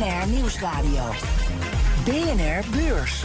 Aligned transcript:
BNR 0.00 0.28
Nieuwsradio. 0.28 1.02
BNR 2.04 2.64
Beurs. 2.70 3.24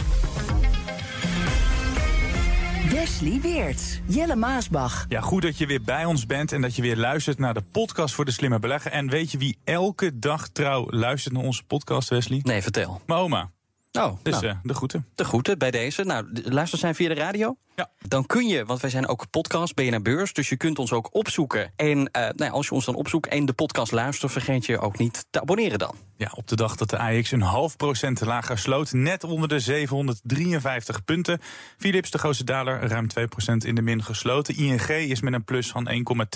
Wesley 2.90 3.40
Weerts, 3.40 4.00
Jelle 4.06 4.36
Maasbach. 4.36 5.06
Ja, 5.08 5.20
goed 5.20 5.42
dat 5.42 5.58
je 5.58 5.66
weer 5.66 5.82
bij 5.82 6.04
ons 6.04 6.26
bent 6.26 6.52
en 6.52 6.60
dat 6.60 6.76
je 6.76 6.82
weer 6.82 6.96
luistert 6.96 7.38
naar 7.38 7.54
de 7.54 7.62
podcast 7.72 8.14
voor 8.14 8.24
de 8.24 8.30
slimme 8.30 8.58
belegger. 8.58 8.90
En 8.90 9.08
weet 9.08 9.32
je 9.32 9.38
wie 9.38 9.58
elke 9.64 10.18
dag 10.18 10.48
trouw 10.48 10.86
luistert 10.90 11.34
naar 11.34 11.44
onze 11.44 11.64
podcast, 11.64 12.08
Wesley? 12.08 12.40
Nee, 12.42 12.62
vertel. 12.62 13.00
Mijn 13.06 13.20
oma. 13.20 13.50
Oh, 13.98 14.18
Dus 14.22 14.34
nou, 14.34 14.46
eh, 14.46 14.56
de 14.62 14.74
groeten. 14.74 15.06
de 15.14 15.24
groeten 15.24 15.58
bij 15.58 15.70
deze. 15.70 16.04
Nou, 16.04 16.26
luister 16.44 16.78
zijn 16.78 16.94
via 16.94 17.08
de 17.08 17.14
radio? 17.14 17.56
Ja. 17.76 17.90
Dan 18.08 18.26
kun 18.26 18.46
je, 18.46 18.64
want 18.64 18.80
wij 18.80 18.90
zijn 18.90 19.08
ook 19.08 19.30
podcast, 19.30 19.74
BNR 19.74 20.02
Beurs... 20.02 20.32
dus 20.32 20.48
je 20.48 20.56
kunt 20.56 20.78
ons 20.78 20.92
ook 20.92 21.14
opzoeken. 21.14 21.72
En 21.76 22.10
eh, 22.10 22.22
nou 22.22 22.44
ja, 22.44 22.48
als 22.48 22.66
je 22.66 22.72
ons 22.72 22.84
dan 22.84 22.94
opzoekt 22.94 23.28
en 23.28 23.46
de 23.46 23.52
podcast 23.52 23.92
luistert... 23.92 24.32
vergeet 24.32 24.66
je 24.66 24.78
ook 24.78 24.98
niet 24.98 25.26
te 25.30 25.40
abonneren 25.40 25.78
dan. 25.78 25.94
Ja, 26.16 26.30
op 26.34 26.48
de 26.48 26.56
dag 26.56 26.76
dat 26.76 26.90
de 26.90 26.98
AX 26.98 27.30
een 27.30 27.40
half 27.40 27.76
procent 27.76 28.20
lager 28.20 28.58
sloot, 28.58 28.92
net 28.92 29.24
onder 29.24 29.48
de 29.48 29.60
753 29.60 31.04
punten. 31.04 31.40
Philips, 31.76 32.10
de 32.10 32.18
grootste 32.18 32.44
daler, 32.44 32.88
ruim 32.88 33.08
2 33.08 33.26
procent 33.26 33.64
in 33.64 33.74
de 33.74 33.82
min 33.82 34.02
gesloten. 34.02 34.56
ING 34.56 34.88
is 34.88 35.20
met 35.20 35.32
een 35.32 35.44
plus 35.44 35.70
van 35.70 35.88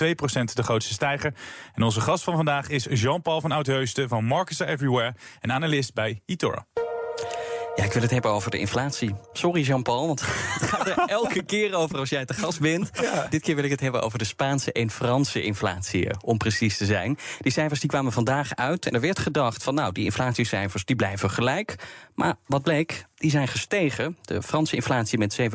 1,2 0.03 0.15
procent 0.15 0.57
de 0.57 0.63
grootste 0.63 0.93
stijger. 0.93 1.35
En 1.75 1.83
onze 1.83 2.01
gast 2.01 2.25
van 2.25 2.37
vandaag 2.37 2.69
is 2.69 2.87
Jean-Paul 2.91 3.41
van 3.41 3.53
Oudheusden 3.53 4.09
van 4.09 4.25
Markets 4.25 4.59
Everywhere 4.59 5.15
en 5.41 5.53
analist 5.53 5.95
bij 5.95 6.23
eToro. 6.27 6.80
Ja, 7.77 7.85
ik 7.85 7.93
wil 7.93 8.03
het 8.03 8.11
hebben 8.11 8.31
over 8.31 8.51
de 8.51 8.59
inflatie. 8.59 9.15
Sorry 9.33 9.63
Jean-Paul, 9.63 10.07
want 10.07 10.21
het 10.61 10.63
gaat 10.63 10.87
er 10.87 10.99
elke 11.07 11.43
keer 11.43 11.75
over 11.75 11.99
als 11.99 12.09
jij 12.09 12.25
te 12.25 12.35
gast 12.35 12.61
bent. 12.61 12.91
Dit 13.31 13.43
keer 13.43 13.55
wil 13.55 13.65
ik 13.65 13.71
het 13.71 13.81
hebben 13.81 14.03
over 14.03 14.19
de 14.19 14.25
Spaanse 14.25 14.73
en 14.73 14.91
Franse 14.91 15.43
inflatie, 15.43 16.09
eh, 16.09 16.17
om 16.25 16.39
precies 16.39 16.77
te 16.77 16.85
zijn. 16.85 17.19
Die 17.41 17.53
cijfers 17.53 17.81
die 17.81 17.89
kwamen 17.89 18.13
vandaag 18.13 18.55
uit 18.55 18.87
en 18.87 18.95
er 18.95 19.01
werd 19.01 19.19
gedacht 19.19 19.63
van... 19.63 19.75
nou, 19.75 19.93
die 19.93 20.05
inflatiecijfers 20.05 20.85
die 20.85 20.97
blijven 20.97 21.31
gelijk. 21.31 21.75
Maar 22.15 22.35
wat 22.47 22.63
bleek, 22.63 23.05
die 23.21 23.31
zijn 23.31 23.49
gestegen. 23.49 24.17
De 24.23 24.43
Franse 24.43 24.75
inflatie 24.75 25.19
met 25.19 25.41
7,2% 25.41 25.47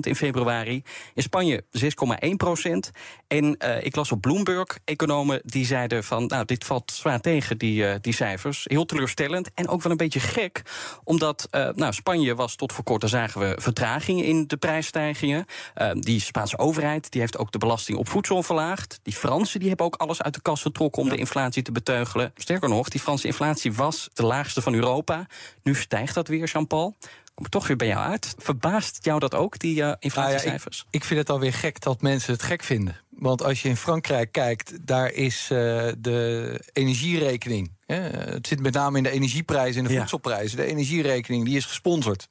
in 0.00 0.16
februari. 0.16 0.82
In 1.14 1.22
Spanje 1.22 1.64
6,1% 1.78 2.90
En 3.26 3.56
eh, 3.56 3.84
ik 3.84 3.96
las 3.96 4.12
op 4.12 4.20
Bloomberg, 4.20 4.78
economen 4.84 5.40
die 5.44 5.66
zeiden 5.66 6.04
van... 6.04 6.26
nou, 6.26 6.44
dit 6.44 6.64
valt 6.64 6.92
zwaar 6.92 7.20
tegen, 7.20 7.58
die, 7.58 7.86
eh, 7.86 7.94
die 8.00 8.12
cijfers. 8.12 8.64
Heel 8.64 8.84
teleurstellend 8.84 9.50
en 9.54 9.68
ook 9.68 9.82
wel 9.82 9.92
een 9.92 9.98
beetje 9.98 10.20
gek. 10.20 10.62
Omdat 11.04 11.46
eh, 11.50 11.68
nou, 11.74 11.92
Spanje 11.92 12.34
was 12.34 12.54
tot 12.54 12.72
voor 12.72 12.84
kort, 12.84 13.00
daar 13.00 13.10
zagen 13.10 13.40
we 13.40 13.54
vertragingen 13.60 14.24
in 14.24 14.46
de 14.46 14.56
prijsstijgingen. 14.56 15.46
Die 15.92 16.20
Spaanse 16.20 16.58
overheid 16.58 17.10
die 17.10 17.20
heeft 17.20 17.38
ook 17.38 17.52
de 17.52 17.58
belasting 17.58 17.98
op 17.98 18.08
voedsel 18.08 18.42
verlaagd. 18.42 19.00
Die 19.02 19.14
Fransen 19.14 19.60
die 19.60 19.68
hebben 19.68 19.86
ook 19.86 19.96
alles 19.96 20.22
uit 20.22 20.34
de 20.34 20.42
kast 20.42 20.62
getrokken... 20.62 21.02
om 21.02 21.08
de 21.08 21.16
inflatie 21.16 21.62
te 21.62 21.72
beteugelen. 21.72 22.32
Sterker 22.36 22.68
nog, 22.68 22.88
die 22.88 23.00
Franse 23.00 23.26
inflatie 23.26 23.72
was 23.72 24.08
de 24.12 24.22
laagste 24.22 24.62
van 24.62 24.74
Europa. 24.74 25.26
Nu 25.62 25.74
stijgt 25.74 26.14
dat 26.14 26.28
weer, 26.28 26.48
Jean-Paul. 26.68 26.96
Kom 27.34 27.46
ik 27.46 27.52
toch 27.52 27.66
weer 27.66 27.76
bij 27.76 27.86
jou 27.86 28.04
uit. 28.04 28.34
Verbaast 28.38 29.04
jou 29.04 29.18
dat 29.20 29.34
ook, 29.34 29.58
die 29.58 29.82
eh, 29.82 29.92
inflatiecijfers? 29.98 30.86
Ik 30.90 31.04
vind 31.04 31.20
het 31.20 31.30
alweer 31.30 31.52
gek 31.52 31.80
dat 31.80 32.02
mensen 32.02 32.32
het 32.32 32.42
gek 32.42 32.62
vinden. 32.62 32.96
Want 33.10 33.42
als 33.42 33.62
je 33.62 33.68
in 33.68 33.76
Frankrijk 33.76 34.32
kijkt, 34.32 34.86
daar 34.86 35.12
is 35.12 35.42
eh, 35.42 35.58
de 35.98 36.60
energierekening. 36.72 37.72
Hè, 37.86 37.96
het 38.00 38.46
zit 38.46 38.60
met 38.60 38.74
name 38.74 38.96
in 38.96 39.02
de 39.02 39.10
energieprijzen 39.10 39.80
en 39.82 39.86
de 39.86 39.92
Ja. 39.92 39.98
voedselprijzen. 39.98 40.56
De 40.56 40.64
energierekening 40.64 41.44
die 41.44 41.56
is 41.56 41.64
gesponsord. 41.64 42.28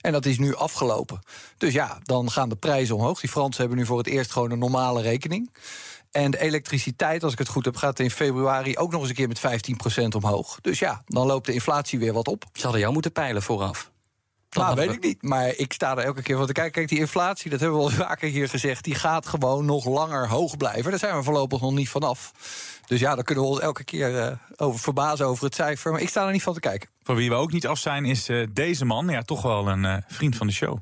En 0.00 0.12
dat 0.12 0.26
is 0.26 0.38
nu 0.38 0.54
afgelopen. 0.54 1.20
Dus 1.58 1.72
ja, 1.72 1.98
dan 2.02 2.30
gaan 2.30 2.48
de 2.48 2.56
prijzen 2.56 2.94
omhoog. 2.94 3.20
Die 3.20 3.30
Fransen 3.30 3.60
hebben 3.60 3.78
nu 3.78 3.86
voor 3.86 3.98
het 3.98 4.06
eerst 4.06 4.30
gewoon 4.30 4.50
een 4.50 4.58
normale 4.58 5.02
rekening. 5.02 5.50
En 6.10 6.30
de 6.30 6.40
elektriciteit, 6.40 7.22
als 7.24 7.32
ik 7.32 7.38
het 7.38 7.48
goed 7.48 7.64
heb, 7.64 7.76
gaat 7.76 7.98
in 7.98 8.10
februari 8.10 8.76
ook 8.76 8.90
nog 8.90 9.00
eens 9.00 9.08
een 9.08 9.14
keer 9.14 9.28
met 9.28 9.40
15% 9.40 10.04
omhoog. 10.16 10.58
Dus 10.60 10.78
ja, 10.78 11.02
dan 11.06 11.26
loopt 11.26 11.46
de 11.46 11.52
inflatie 11.52 11.98
weer 11.98 12.12
wat 12.12 12.28
op. 12.28 12.44
Ze 12.52 12.62
hadden 12.62 12.80
jou 12.80 12.92
moeten 12.92 13.12
peilen 13.12 13.42
vooraf. 13.42 13.90
Dan 14.48 14.64
Nou, 14.64 14.76
weet 14.76 14.88
we- 14.88 14.94
ik 14.94 15.02
niet. 15.02 15.22
Maar 15.22 15.48
ik 15.56 15.72
sta 15.72 15.96
er 15.96 16.04
elke 16.04 16.22
keer 16.22 16.36
van 16.36 16.46
te 16.46 16.52
kijken. 16.52 16.72
Kijk, 16.72 16.88
die 16.88 16.98
inflatie, 16.98 17.50
dat 17.50 17.60
hebben 17.60 17.78
we 17.78 17.84
al 17.84 17.90
vaker 18.06 18.28
hier 18.28 18.48
gezegd... 18.48 18.84
die 18.84 18.94
gaat 18.94 19.26
gewoon 19.26 19.64
nog 19.64 19.84
langer 19.84 20.28
hoog 20.28 20.56
blijven. 20.56 20.90
Daar 20.90 20.98
zijn 20.98 21.16
we 21.16 21.22
voorlopig 21.22 21.60
nog 21.60 21.72
niet 21.72 21.88
vanaf. 21.88 22.32
Dus 22.86 23.00
ja, 23.00 23.14
daar 23.14 23.24
kunnen 23.24 23.44
we 23.44 23.50
ons 23.50 23.60
elke 23.60 23.84
keer 23.84 24.18
eh, 24.22 24.32
over 24.56 24.80
verbazen 24.80 25.26
over 25.26 25.44
het 25.44 25.54
cijfer. 25.54 25.92
Maar 25.92 26.00
ik 26.00 26.08
sta 26.08 26.26
er 26.26 26.32
niet 26.32 26.42
van 26.42 26.54
te 26.54 26.60
kijken. 26.60 26.88
Van 27.02 27.16
wie 27.16 27.28
we 27.28 27.34
ook 27.34 27.52
niet 27.52 27.66
af 27.66 27.78
zijn 27.78 28.04
is 28.04 28.28
eh, 28.28 28.46
deze 28.52 28.84
man. 28.84 29.08
Ja, 29.08 29.22
toch 29.22 29.42
wel 29.42 29.68
een 29.68 29.84
eh, 29.84 29.96
vriend 30.08 30.36
van 30.36 30.46
de 30.46 30.52
show. 30.52 30.78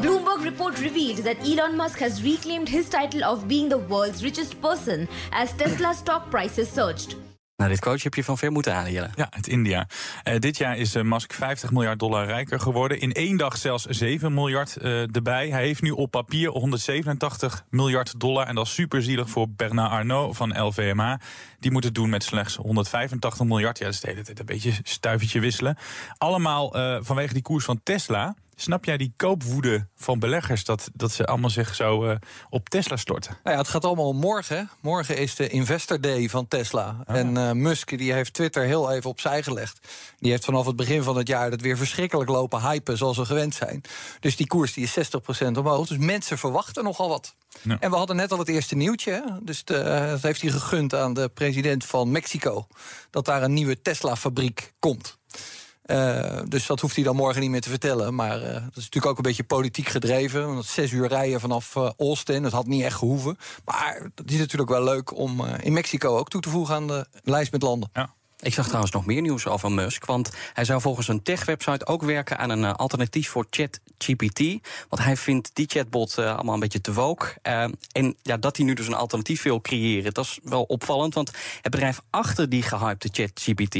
Bloomberg 0.00 0.37
report 0.58 0.80
revealed 0.80 1.24
that 1.24 1.36
Elon 1.46 1.76
Musk 1.76 1.98
has 2.00 2.20
reclaimed 2.22 2.68
his 2.68 2.88
title 2.88 3.22
of 3.22 3.46
being 3.46 3.68
the 3.68 3.78
world's 3.78 4.22
richest 4.22 4.60
person 4.60 5.08
as 5.30 5.52
Tesla 5.52 5.92
stock 5.92 6.30
prices 6.30 6.72
surged. 6.72 7.16
Nou, 7.56 7.70
dit 7.70 7.80
coach 7.80 8.02
heb 8.02 8.14
je 8.14 8.24
van 8.24 8.38
ver 8.38 8.52
moeten 8.52 8.72
halen, 8.72 8.92
Jelle. 8.92 9.10
Ja, 9.14 9.26
uit 9.30 9.46
India. 9.46 9.86
Eh, 10.22 10.38
dit 10.38 10.56
jaar 10.56 10.76
is 10.76 10.94
eh, 10.94 11.02
Musk 11.02 11.32
50 11.32 11.70
miljard 11.70 11.98
dollar 11.98 12.26
rijker 12.26 12.60
geworden. 12.60 13.00
In 13.00 13.12
één 13.12 13.36
dag 13.36 13.56
zelfs 13.56 13.84
7 13.84 14.34
miljard 14.34 14.76
eh, 14.76 15.14
erbij. 15.16 15.48
Hij 15.48 15.62
heeft 15.62 15.82
nu 15.82 15.90
op 15.90 16.10
papier 16.10 16.50
187 16.50 17.64
miljard 17.70 18.20
dollar. 18.20 18.46
En 18.46 18.54
dat 18.54 18.66
is 18.66 18.74
superzielig 18.74 19.30
voor 19.30 19.48
Bernard 19.50 19.90
Arnault 19.90 20.36
van 20.36 20.62
LVMH. 20.62 21.14
Die 21.60 21.70
moet 21.70 21.84
het 21.84 21.94
doen 21.94 22.08
met 22.08 22.22
slechts 22.22 22.56
185 22.56 23.46
miljard. 23.46 23.78
Ja, 23.78 23.84
dat 23.84 23.94
is 23.94 24.00
de 24.00 24.08
hele 24.08 24.22
tijd 24.22 24.38
een 24.38 24.46
beetje 24.46 24.72
stuivertje 24.82 25.40
wisselen. 25.40 25.76
Allemaal 26.18 26.74
eh, 26.74 26.98
vanwege 27.00 27.32
die 27.32 27.42
koers 27.42 27.64
van 27.64 27.80
Tesla. 27.82 28.34
Snap 28.60 28.84
jij 28.84 28.96
die 28.96 29.12
koopwoede 29.16 29.86
van 29.96 30.18
beleggers... 30.18 30.64
dat, 30.64 30.90
dat 30.94 31.12
ze 31.12 31.26
allemaal 31.26 31.50
zich 31.50 31.74
zo 31.74 32.04
eh, 32.04 32.16
op 32.50 32.68
Tesla 32.68 32.96
storten? 32.96 33.36
Nou 33.42 33.56
ja, 33.56 33.62
het 33.62 33.70
gaat 33.70 33.84
allemaal 33.84 34.08
om 34.08 34.16
morgen. 34.16 34.70
Morgen 34.80 35.16
is 35.16 35.34
de 35.34 35.48
Investor 35.48 36.00
Day 36.00 36.28
van 36.28 36.48
Tesla. 36.48 36.96
En 37.06 37.36
eh, 37.36 37.52
Musk 37.52 37.98
die 37.98 38.12
heeft 38.12 38.34
Twitter 38.34 38.64
heel 38.64 38.92
even 38.92 39.10
opzij 39.10 39.42
gelegd. 39.42 39.88
Die 40.18 40.30
heeft 40.30 40.44
vanaf 40.44 40.66
het 40.66 40.76
begin 40.76 41.02
van 41.02 41.16
het 41.16 41.28
jaar 41.28 41.50
dat 41.50 41.60
weer 41.60 41.76
verschrikkelijk 41.76 42.30
lopen 42.30 42.60
hypen... 42.60 42.96
zoals 42.96 43.16
we 43.16 43.24
gewend 43.24 43.54
zijn. 43.54 43.82
Dus 44.20 44.36
die 44.36 44.46
koers 44.46 44.72
die 44.72 44.84
is 44.84 45.10
60% 45.44 45.46
omhoog. 45.52 45.86
Dus 45.86 45.98
mensen 45.98 46.38
verwachten 46.38 46.84
nogal 46.84 47.08
wat. 47.08 47.34
Ja. 47.62 47.76
En 47.80 47.90
we 47.90 47.96
hadden 47.96 48.16
net 48.16 48.32
al 48.32 48.38
het 48.38 48.48
eerste 48.48 48.76
nieuwtje. 48.76 49.12
hè. 49.12 49.44
Dus 49.44 49.64
de, 49.64 49.76
eh, 49.76 50.10
dat 50.10 50.22
heeft 50.22 50.40
hij 50.40 50.50
gegund 50.50 50.94
aan 50.94 51.14
de 51.14 51.28
president 51.28 51.84
van 51.84 52.10
Mexico. 52.10 52.66
Dat 53.10 53.24
daar 53.24 53.42
een 53.42 53.52
nieuwe 53.52 53.82
Tesla-fabriek 53.82 54.72
komt. 54.78 55.17
Eh, 55.88 56.40
dus 56.48 56.66
dat 56.66 56.80
hoeft 56.80 56.94
hij 56.94 57.04
dan 57.04 57.16
morgen 57.16 57.40
niet 57.40 57.50
meer 57.50 57.60
te 57.60 57.68
vertellen. 57.68 58.14
Maar 58.14 58.42
eh, 58.42 58.52
dat 58.52 58.76
is 58.76 58.84
natuurlijk 58.84 59.06
ook 59.06 59.16
een 59.16 59.22
beetje 59.22 59.44
politiek 59.44 59.88
gedreven. 59.88 60.46
Want 60.46 60.64
zes 60.64 60.90
uur 60.90 61.08
rijden 61.08 61.40
vanaf 61.40 61.76
eh, 61.76 61.90
Austin, 61.98 62.42
dat 62.42 62.52
had 62.52 62.66
niet 62.66 62.82
echt 62.82 62.96
gehoeven. 62.96 63.38
Maar 63.64 64.10
het 64.14 64.30
is 64.30 64.38
natuurlijk 64.38 64.70
wel 64.70 64.82
leuk 64.82 65.16
om 65.16 65.44
in 65.62 65.72
Mexico 65.72 66.16
ook 66.16 66.28
toe 66.28 66.40
te 66.40 66.48
voegen 66.48 66.74
aan 66.74 66.86
de 66.86 67.06
lijst 67.22 67.52
met 67.52 67.62
landen. 67.62 67.90
Ja. 67.92 68.14
Ik 68.42 68.54
zag 68.54 68.66
trouwens 68.66 68.92
nog 68.92 69.06
meer 69.06 69.20
nieuws 69.20 69.46
over 69.46 69.72
Musk. 69.72 70.04
Want 70.04 70.30
hij 70.52 70.64
zou 70.64 70.80
volgens 70.80 71.08
een 71.08 71.22
tech-website 71.22 71.86
ook 71.86 72.02
werken 72.02 72.38
aan 72.38 72.50
een 72.50 72.64
eh, 72.64 72.72
alternatief 72.72 73.28
voor 73.28 73.46
ChatGPT. 73.50 74.38
Want 74.88 75.02
hij 75.02 75.16
vindt 75.16 75.50
die 75.52 75.66
chatbot 75.68 76.18
eh, 76.18 76.34
allemaal 76.34 76.54
een 76.54 76.60
beetje 76.60 76.80
te 76.80 76.92
woke. 76.92 77.26
Eh, 77.42 77.64
en 77.92 78.16
ja, 78.22 78.36
dat 78.36 78.56
hij 78.56 78.66
nu 78.66 78.74
dus 78.74 78.86
een 78.86 78.94
alternatief 78.94 79.42
wil 79.42 79.60
creëren, 79.60 80.14
dat 80.14 80.24
is 80.24 80.38
wel 80.42 80.62
opvallend. 80.62 81.14
Want 81.14 81.30
het 81.62 81.72
bedrijf 81.72 82.00
achter 82.10 82.48
die 82.48 82.62
gehypte 82.62 83.08
ChatGPT, 83.12 83.74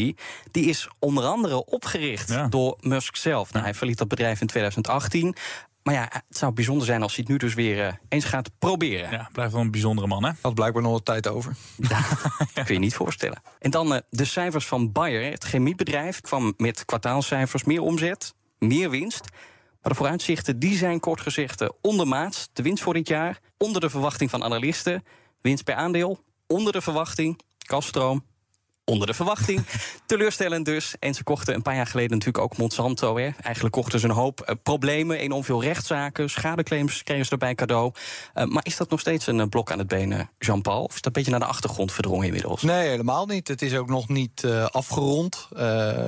die 0.50 0.64
is 0.66 0.88
onder 0.98 1.24
andere 1.24 1.64
opgericht 1.64 2.28
Ja. 2.28 2.46
door 2.48 2.76
Musk 2.80 3.16
zelf. 3.16 3.52
Nou, 3.52 3.64
hij 3.64 3.74
verliet 3.74 3.98
dat 3.98 4.08
bedrijf 4.08 4.40
in 4.40 4.46
2018. 4.46 5.34
Maar 5.88 5.96
ja, 5.96 6.08
het 6.10 6.36
zou 6.36 6.52
bijzonder 6.52 6.86
zijn 6.86 7.02
als 7.02 7.14
hij 7.14 7.24
het 7.26 7.32
nu 7.32 7.38
dus 7.38 7.54
weer 7.54 7.86
eh, 7.86 7.92
eens 8.08 8.24
gaat 8.24 8.50
proberen. 8.58 9.10
Ja, 9.10 9.28
blijft 9.32 9.52
wel 9.52 9.60
een 9.60 9.70
bijzondere 9.70 10.06
man, 10.06 10.24
hè? 10.24 10.30
Had 10.40 10.54
blijkbaar 10.54 10.82
nog 10.82 10.92
wat 10.92 11.04
tijd 11.04 11.28
over. 11.28 11.56
Kun 12.64 12.74
je 12.74 12.78
niet 12.78 12.94
voorstellen. 12.94 13.42
En 13.58 13.70
dan 13.70 13.94
eh, 13.94 14.00
de 14.10 14.24
cijfers 14.24 14.66
van 14.66 14.92
Bayer. 14.92 15.30
Het 15.30 15.44
chemiebedrijf 15.44 16.20
kwam 16.20 16.54
met 16.56 16.84
kwartaalcijfers 16.84 17.64
meer 17.64 17.80
omzet, 17.80 18.34
meer 18.58 18.90
winst. 18.90 19.24
Maar 19.82 19.92
de 19.92 19.94
vooruitzichten 19.94 20.58
die 20.58 20.76
zijn 20.76 21.00
kort 21.00 21.20
gezegd 21.20 21.60
eh, 21.60 21.68
ondermaats. 21.80 22.48
De 22.52 22.62
winst 22.62 22.82
voor 22.82 22.94
dit 22.94 23.08
jaar 23.08 23.40
onder 23.58 23.80
de 23.80 23.90
verwachting 23.90 24.30
van 24.30 24.44
analisten. 24.44 25.04
Winst 25.40 25.64
per 25.64 25.74
aandeel 25.74 26.20
onder 26.46 26.72
de 26.72 26.80
verwachting. 26.80 27.40
Kaststroom 27.58 28.24
onder 28.88 29.06
de 29.06 29.14
verwachting. 29.14 29.62
Teleurstellend 30.06 30.64
dus. 30.64 30.94
En 30.98 31.14
ze 31.14 31.24
kochten 31.24 31.54
een 31.54 31.62
paar 31.62 31.74
jaar 31.74 31.86
geleden 31.86 32.10
natuurlijk 32.10 32.44
ook 32.44 32.56
Monsanto. 32.56 33.16
Hè. 33.16 33.30
Eigenlijk 33.42 33.74
kochten 33.74 34.00
ze 34.00 34.06
een 34.06 34.14
hoop 34.14 34.40
uh, 34.40 34.54
problemen, 34.62 35.18
enorm 35.18 35.44
veel 35.44 35.62
rechtszaken, 35.62 36.30
schadeclaims 36.30 37.02
kregen 37.02 37.24
ze 37.24 37.30
erbij 37.30 37.54
cadeau. 37.54 37.92
Uh, 38.34 38.44
maar 38.44 38.64
is 38.64 38.76
dat 38.76 38.90
nog 38.90 39.00
steeds 39.00 39.26
een 39.26 39.38
uh, 39.38 39.46
blok 39.46 39.72
aan 39.72 39.78
het 39.78 39.88
benen, 39.88 40.30
Jean-Paul? 40.38 40.84
Of 40.84 40.94
is 40.94 40.94
dat 40.94 41.06
een 41.06 41.12
beetje 41.12 41.30
naar 41.30 41.40
de 41.40 41.46
achtergrond 41.46 41.92
verdrongen 41.92 42.26
inmiddels? 42.26 42.62
Nee, 42.62 42.88
helemaal 42.88 43.26
niet. 43.26 43.48
Het 43.48 43.62
is 43.62 43.74
ook 43.74 43.88
nog 43.88 44.08
niet 44.08 44.46
afgerond. 44.70 45.48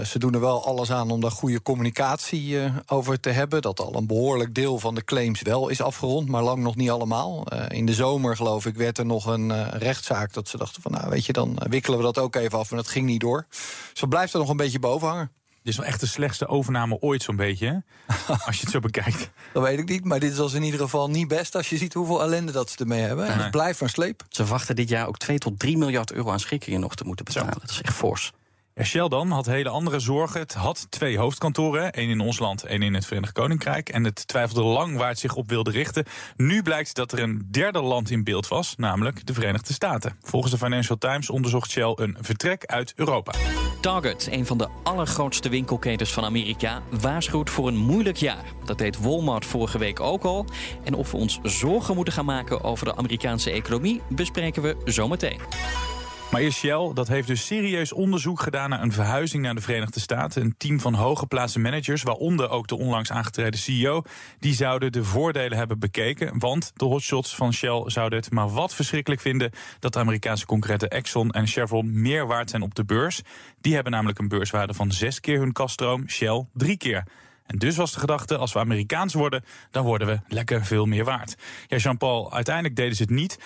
ze 0.04 0.18
doen 0.18 0.34
er 0.34 0.40
wel 0.40 0.64
alles 0.64 0.90
aan 0.90 1.10
om 1.10 1.20
daar 1.20 1.30
goede 1.30 1.62
communicatie 1.62 2.58
over 2.86 3.20
te 3.20 3.30
hebben. 3.30 3.62
Dat 3.62 3.80
al 3.80 3.94
een 3.94 4.06
behoorlijk 4.06 4.54
deel 4.54 4.78
van 4.78 4.94
de 4.94 5.04
claims 5.04 5.42
wel 5.42 5.68
is 5.68 5.80
afgerond, 5.80 6.28
maar 6.28 6.42
lang 6.42 6.62
nog 6.62 6.76
niet 6.76 6.90
allemaal. 6.90 7.44
in 7.68 7.86
de 7.86 7.94
zomer, 7.94 8.36
geloof 8.36 8.66
ik, 8.66 8.76
werd 8.76 8.98
er 8.98 9.06
nog 9.06 9.26
een 9.26 9.70
rechtszaak 9.70 10.32
dat 10.32 10.48
ze 10.48 10.56
dachten 10.56 10.82
van, 10.82 10.92
nou 10.92 11.10
weet 11.10 11.26
je, 11.26 11.32
dan 11.32 11.58
wikkelen 11.68 11.98
we 11.98 12.04
dat 12.04 12.18
ook 12.18 12.36
even 12.36 12.58
af. 12.58 12.69
Maar 12.70 12.82
dat 12.82 12.88
ging 12.88 13.06
niet 13.06 13.20
door. 13.20 13.46
Zo 13.92 14.06
blijft 14.06 14.32
er 14.32 14.38
nog 14.38 14.48
een 14.48 14.56
beetje 14.56 14.78
boven 14.78 15.08
hangen. 15.08 15.30
Dit 15.62 15.72
is 15.72 15.76
wel 15.76 15.86
echt 15.86 16.00
de 16.00 16.06
slechtste 16.06 16.46
overname 16.46 17.00
ooit, 17.00 17.22
zo'n 17.22 17.36
beetje. 17.36 17.82
als 18.46 18.56
je 18.56 18.60
het 18.60 18.70
zo 18.70 18.80
bekijkt. 18.80 19.30
Dat 19.52 19.62
weet 19.62 19.78
ik 19.78 19.88
niet, 19.88 20.04
maar 20.04 20.20
dit 20.20 20.32
is 20.32 20.38
als 20.38 20.52
in 20.52 20.62
ieder 20.62 20.80
geval 20.80 21.10
niet 21.10 21.28
best 21.28 21.54
als 21.54 21.68
je 21.68 21.76
ziet 21.76 21.94
hoeveel 21.94 22.22
ellende 22.22 22.52
dat 22.52 22.70
ze 22.70 22.78
ermee 22.78 23.00
hebben. 23.00 23.26
En 23.26 23.38
het 23.38 23.50
blijft 23.50 23.80
maar 23.80 23.88
sleep. 23.88 24.24
Ze 24.28 24.44
wachten 24.44 24.76
dit 24.76 24.88
jaar 24.88 25.06
ook 25.06 25.18
2 25.18 25.38
tot 25.38 25.58
3 25.58 25.78
miljard 25.78 26.12
euro 26.12 26.30
aan 26.30 26.40
schikkingen 26.40 26.80
nog 26.80 26.94
te 26.94 27.04
moeten 27.04 27.24
betalen. 27.24 27.52
Zo. 27.52 27.60
Dat 27.60 27.70
is 27.70 27.82
echt 27.82 27.94
fors. 27.94 28.32
Shell 28.84 29.08
dan 29.08 29.30
had 29.30 29.46
hele 29.46 29.68
andere 29.68 29.98
zorgen. 29.98 30.40
Het 30.40 30.54
had 30.54 30.86
twee 30.90 31.18
hoofdkantoren, 31.18 31.92
één 31.92 32.08
in 32.08 32.20
ons 32.20 32.38
land, 32.38 32.64
één 32.64 32.82
in 32.82 32.94
het 32.94 33.06
Verenigd 33.06 33.32
Koninkrijk. 33.32 33.88
En 33.88 34.04
het 34.04 34.26
twijfelde 34.28 34.62
lang 34.62 34.96
waar 34.96 35.08
het 35.08 35.18
zich 35.18 35.34
op 35.34 35.48
wilde 35.48 35.70
richten. 35.70 36.04
Nu 36.36 36.62
blijkt 36.62 36.94
dat 36.94 37.12
er 37.12 37.18
een 37.18 37.48
derde 37.50 37.82
land 37.82 38.10
in 38.10 38.24
beeld 38.24 38.48
was, 38.48 38.74
namelijk 38.76 39.26
de 39.26 39.34
Verenigde 39.34 39.72
Staten. 39.72 40.16
Volgens 40.22 40.52
de 40.52 40.58
Financial 40.58 40.98
Times 40.98 41.30
onderzocht 41.30 41.70
Shell 41.70 41.92
een 41.94 42.16
vertrek 42.20 42.66
uit 42.66 42.92
Europa. 42.96 43.32
Target, 43.80 44.28
een 44.30 44.46
van 44.46 44.58
de 44.58 44.68
allergrootste 44.82 45.48
winkelketens 45.48 46.12
van 46.12 46.24
Amerika, 46.24 46.82
waarschuwt 47.00 47.50
voor 47.50 47.68
een 47.68 47.76
moeilijk 47.76 48.16
jaar. 48.16 48.44
Dat 48.64 48.78
deed 48.78 49.00
Walmart 49.00 49.44
vorige 49.44 49.78
week 49.78 50.00
ook 50.00 50.24
al. 50.24 50.44
En 50.84 50.94
of 50.94 51.10
we 51.10 51.16
ons 51.16 51.38
zorgen 51.42 51.94
moeten 51.94 52.14
gaan 52.14 52.24
maken 52.24 52.64
over 52.64 52.86
de 52.86 52.96
Amerikaanse 52.96 53.50
economie, 53.50 54.02
bespreken 54.08 54.62
we 54.62 54.76
zometeen. 54.84 55.40
Maar 56.30 56.40
eerst 56.40 56.58
Shell, 56.58 56.90
dat 56.94 57.08
heeft 57.08 57.26
dus 57.26 57.46
serieus 57.46 57.92
onderzoek 57.92 58.40
gedaan 58.40 58.70
naar 58.70 58.82
een 58.82 58.92
verhuizing 58.92 59.42
naar 59.42 59.54
de 59.54 59.60
Verenigde 59.60 60.00
Staten. 60.00 60.42
Een 60.42 60.54
team 60.56 60.80
van 60.80 60.94
hooggeplaatste 60.94 61.58
managers, 61.58 62.02
waaronder 62.02 62.50
ook 62.50 62.66
de 62.66 62.78
onlangs 62.78 63.12
aangetreden 63.12 63.60
CEO, 63.60 64.02
die 64.38 64.54
zouden 64.54 64.92
de 64.92 65.04
voordelen 65.04 65.58
hebben 65.58 65.78
bekeken. 65.78 66.38
Want 66.38 66.72
de 66.74 66.84
hotshots 66.84 67.34
van 67.34 67.52
Shell 67.52 67.82
zouden 67.86 68.18
het 68.18 68.30
maar 68.30 68.48
wat 68.48 68.74
verschrikkelijk 68.74 69.20
vinden 69.20 69.50
dat 69.78 69.92
de 69.92 69.98
Amerikaanse 69.98 70.46
concurrenten 70.46 70.90
Exxon 70.90 71.30
en 71.30 71.46
Chevron 71.46 72.00
meer 72.00 72.26
waard 72.26 72.50
zijn 72.50 72.62
op 72.62 72.74
de 72.74 72.84
beurs. 72.84 73.22
Die 73.60 73.74
hebben 73.74 73.92
namelijk 73.92 74.18
een 74.18 74.28
beurswaarde 74.28 74.74
van 74.74 74.92
zes 74.92 75.20
keer 75.20 75.38
hun 75.38 75.52
kaststroom, 75.52 76.08
Shell 76.08 76.46
drie 76.52 76.76
keer. 76.76 77.04
En 77.46 77.58
dus 77.58 77.76
was 77.76 77.92
de 77.92 78.00
gedachte, 78.00 78.36
als 78.36 78.52
we 78.52 78.58
Amerikaans 78.58 79.14
worden, 79.14 79.44
dan 79.70 79.84
worden 79.84 80.06
we 80.06 80.20
lekker 80.28 80.64
veel 80.64 80.86
meer 80.86 81.04
waard. 81.04 81.36
Ja, 81.66 81.76
Jean-Paul, 81.76 82.32
uiteindelijk 82.32 82.76
deden 82.76 82.96
ze 82.96 83.02
het 83.02 83.10
niet. 83.10 83.38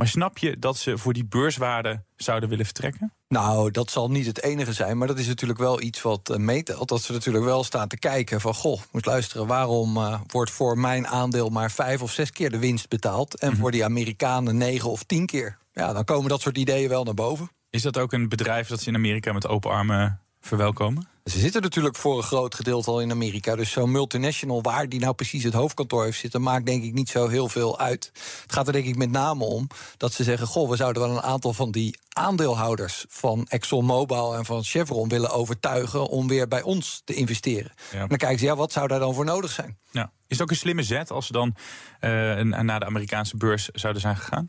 Maar 0.00 0.08
snap 0.08 0.38
je 0.38 0.58
dat 0.58 0.76
ze 0.76 0.98
voor 0.98 1.12
die 1.12 1.24
beurswaarde 1.24 2.02
zouden 2.16 2.48
willen 2.48 2.64
vertrekken? 2.64 3.12
Nou, 3.28 3.70
dat 3.70 3.90
zal 3.90 4.10
niet 4.10 4.26
het 4.26 4.42
enige 4.42 4.72
zijn, 4.72 4.98
maar 4.98 5.08
dat 5.08 5.18
is 5.18 5.26
natuurlijk 5.26 5.58
wel 5.58 5.80
iets 5.80 6.02
wat 6.02 6.30
uh, 6.30 6.36
meetelt. 6.36 6.88
Dat 6.88 7.02
ze 7.02 7.12
natuurlijk 7.12 7.44
wel 7.44 7.64
staan 7.64 7.88
te 7.88 7.98
kijken 7.98 8.40
van... 8.40 8.54
goh, 8.54 8.80
moet 8.90 9.06
luisteren, 9.06 9.46
waarom 9.46 9.96
uh, 9.96 10.20
wordt 10.26 10.50
voor 10.50 10.78
mijn 10.78 11.06
aandeel... 11.06 11.48
maar 11.48 11.70
vijf 11.70 12.02
of 12.02 12.12
zes 12.12 12.30
keer 12.32 12.50
de 12.50 12.58
winst 12.58 12.88
betaald... 12.88 13.38
en 13.38 13.50
mhm. 13.50 13.60
voor 13.60 13.70
die 13.70 13.84
Amerikanen 13.84 14.56
negen 14.56 14.90
of 14.90 15.02
tien 15.02 15.26
keer? 15.26 15.58
Ja, 15.72 15.92
dan 15.92 16.04
komen 16.04 16.28
dat 16.28 16.40
soort 16.40 16.58
ideeën 16.58 16.88
wel 16.88 17.04
naar 17.04 17.14
boven. 17.14 17.50
Is 17.70 17.82
dat 17.82 17.98
ook 17.98 18.12
een 18.12 18.28
bedrijf 18.28 18.68
dat 18.68 18.80
ze 18.80 18.88
in 18.88 18.94
Amerika 18.94 19.32
met 19.32 19.46
open 19.46 19.70
armen 19.70 20.20
verwelkomen? 20.40 21.08
Ze 21.24 21.38
zitten 21.38 21.62
natuurlijk 21.62 21.96
voor 21.96 22.16
een 22.16 22.22
groot 22.22 22.54
gedeelte 22.54 22.90
al 22.90 23.00
in 23.00 23.10
Amerika. 23.10 23.56
Dus 23.56 23.70
zo'n 23.70 23.90
multinational, 23.90 24.62
waar 24.62 24.88
die 24.88 25.00
nou 25.00 25.14
precies 25.14 25.44
het 25.44 25.52
hoofdkantoor 25.52 26.04
heeft 26.04 26.18
zitten, 26.18 26.42
maakt 26.42 26.66
denk 26.66 26.84
ik 26.84 26.92
niet 26.92 27.08
zo 27.08 27.28
heel 27.28 27.48
veel 27.48 27.78
uit. 27.78 28.10
Het 28.42 28.52
gaat 28.52 28.66
er 28.66 28.72
denk 28.72 28.86
ik 28.86 28.96
met 28.96 29.10
name 29.10 29.44
om 29.44 29.66
dat 29.96 30.12
ze 30.12 30.24
zeggen: 30.24 30.46
Goh, 30.46 30.70
we 30.70 30.76
zouden 30.76 31.02
wel 31.02 31.10
een 31.10 31.22
aantal 31.22 31.52
van 31.52 31.70
die 31.70 31.98
aandeelhouders 32.08 33.04
van 33.08 33.46
ExxonMobil 33.48 34.36
en 34.36 34.44
van 34.44 34.64
Chevron 34.64 35.08
willen 35.08 35.30
overtuigen 35.30 36.08
om 36.08 36.28
weer 36.28 36.48
bij 36.48 36.62
ons 36.62 37.02
te 37.04 37.14
investeren. 37.14 37.72
En 37.92 38.08
dan 38.08 38.18
kijken 38.18 38.38
ze, 38.38 38.44
ja, 38.44 38.56
wat 38.56 38.72
zou 38.72 38.88
daar 38.88 38.98
dan 38.98 39.14
voor 39.14 39.24
nodig 39.24 39.50
zijn? 39.50 39.78
Ja. 39.90 40.12
Is 40.26 40.38
het 40.38 40.42
ook 40.42 40.50
een 40.50 40.56
slimme 40.56 40.82
zet 40.82 41.10
als 41.10 41.26
ze 41.26 41.32
dan 41.32 41.56
uh, 42.00 42.10
naar 42.40 42.80
de 42.80 42.86
Amerikaanse 42.86 43.36
beurs 43.36 43.68
zouden 43.72 44.02
zijn 44.02 44.16
gegaan? 44.16 44.48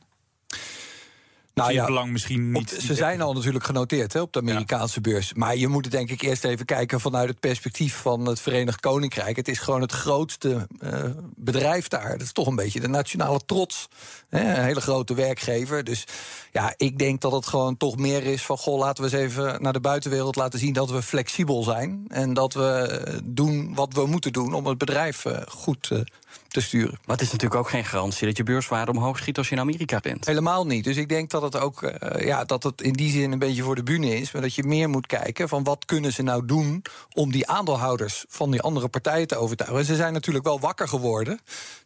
Nou 1.53 1.74
ja, 1.74 1.86
belang 1.86 2.12
misschien 2.12 2.51
niet. 2.51 2.69
ze 2.69 2.95
zijn 2.95 3.21
al 3.21 3.33
natuurlijk 3.33 3.65
genoteerd 3.65 4.13
hè, 4.13 4.21
op 4.21 4.33
de 4.33 4.39
Amerikaanse 4.39 5.01
beurs. 5.01 5.33
Maar 5.33 5.56
je 5.56 5.68
moet 5.68 5.83
het 5.83 5.94
denk 5.94 6.09
ik 6.09 6.21
eerst 6.21 6.44
even 6.44 6.65
kijken 6.65 7.00
vanuit 7.00 7.30
het 7.30 7.39
perspectief 7.39 7.95
van 7.95 8.25
het 8.25 8.39
Verenigd 8.39 8.80
Koninkrijk. 8.80 9.36
Het 9.36 9.48
is 9.48 9.59
gewoon 9.59 9.81
het 9.81 9.92
grootste 9.92 10.68
uh, 10.80 11.03
bedrijf 11.36 11.88
daar. 11.88 12.12
Dat 12.12 12.21
is 12.21 12.31
toch 12.31 12.48
een 12.48 12.56
beetje 12.56 12.80
de 12.80 12.88
nationale 12.88 13.39
trots. 13.45 13.88
Hè, 14.30 14.39
een 14.39 14.63
hele 14.63 14.81
grote 14.81 15.13
werkgever. 15.13 15.83
Dus 15.83 16.03
ja, 16.51 16.74
ik 16.77 16.98
denk 16.98 17.21
dat 17.21 17.31
het 17.31 17.45
gewoon 17.45 17.77
toch 17.77 17.98
meer 17.98 18.24
is 18.24 18.42
van... 18.42 18.57
goh, 18.57 18.80
laten 18.80 19.03
we 19.03 19.09
eens 19.09 19.19
even 19.19 19.62
naar 19.62 19.74
de 19.74 19.80
buitenwereld 19.80 20.36
laten 20.36 20.59
zien 20.59 20.74
dat 20.74 20.89
we 20.89 21.01
flexibel 21.01 21.63
zijn. 21.63 22.06
En 22.07 22.33
dat 22.33 22.53
we 22.53 23.21
doen 23.24 23.75
wat 23.75 23.94
we 23.94 24.06
moeten 24.06 24.33
doen 24.33 24.53
om 24.53 24.65
het 24.65 24.77
bedrijf 24.77 25.25
uh, 25.25 25.38
goed 25.48 25.89
uh, 25.94 26.00
te 26.48 26.62
sturen. 26.62 27.00
Maar 27.06 27.16
het 27.16 27.25
is 27.25 27.31
natuurlijk 27.31 27.62
ook 27.62 27.69
geen 27.69 27.86
garantie 27.86 28.28
dat 28.28 28.38
je 28.38 28.44
beurswaarde 28.44 28.92
omhoog 28.92 29.18
schiet 29.18 29.38
als 29.38 29.50
je 29.50 29.56
in 29.56 29.62
Amerika 29.62 30.00
bent. 30.00 30.25
Helemaal 30.25 30.66
niet. 30.66 30.83
Dus 30.83 30.98
ik 30.98 31.10
denk 31.10 31.30
dat 31.30 31.42
het 31.42 31.60
ook 31.60 31.81
uh, 31.81 32.25
ja, 32.25 32.44
dat 32.44 32.63
het 32.63 32.81
in 32.81 32.94
die 32.94 33.12
zin 33.12 33.31
een 33.31 33.39
beetje 33.39 33.63
voor 33.63 33.75
de 33.75 33.83
bühne 33.83 34.16
is. 34.16 34.31
Maar 34.31 34.42
dat 34.42 34.56
je 34.56 34.63
meer 34.63 34.89
moet 34.89 35.07
kijken 35.07 35.50
van 35.50 35.63
wat 35.63 35.86
kunnen 35.86 36.13
ze 36.13 36.24
nou 36.24 36.45
doen 36.45 36.83
om 37.13 37.31
die 37.31 37.48
aandeelhouders 37.48 38.25
van 38.28 38.51
die 38.51 38.62
andere 38.62 38.88
partijen 38.88 39.28
te 39.28 39.36
overtuigen. 39.36 39.80
En 39.80 39.86
ze 39.86 39.95
zijn 39.95 40.13
natuurlijk 40.13 40.45
wel 40.45 40.60
wakker 40.60 40.88
geworden 40.88 41.39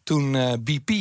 toen 0.03 0.33
uh, 0.33 0.53
BP 0.63 0.91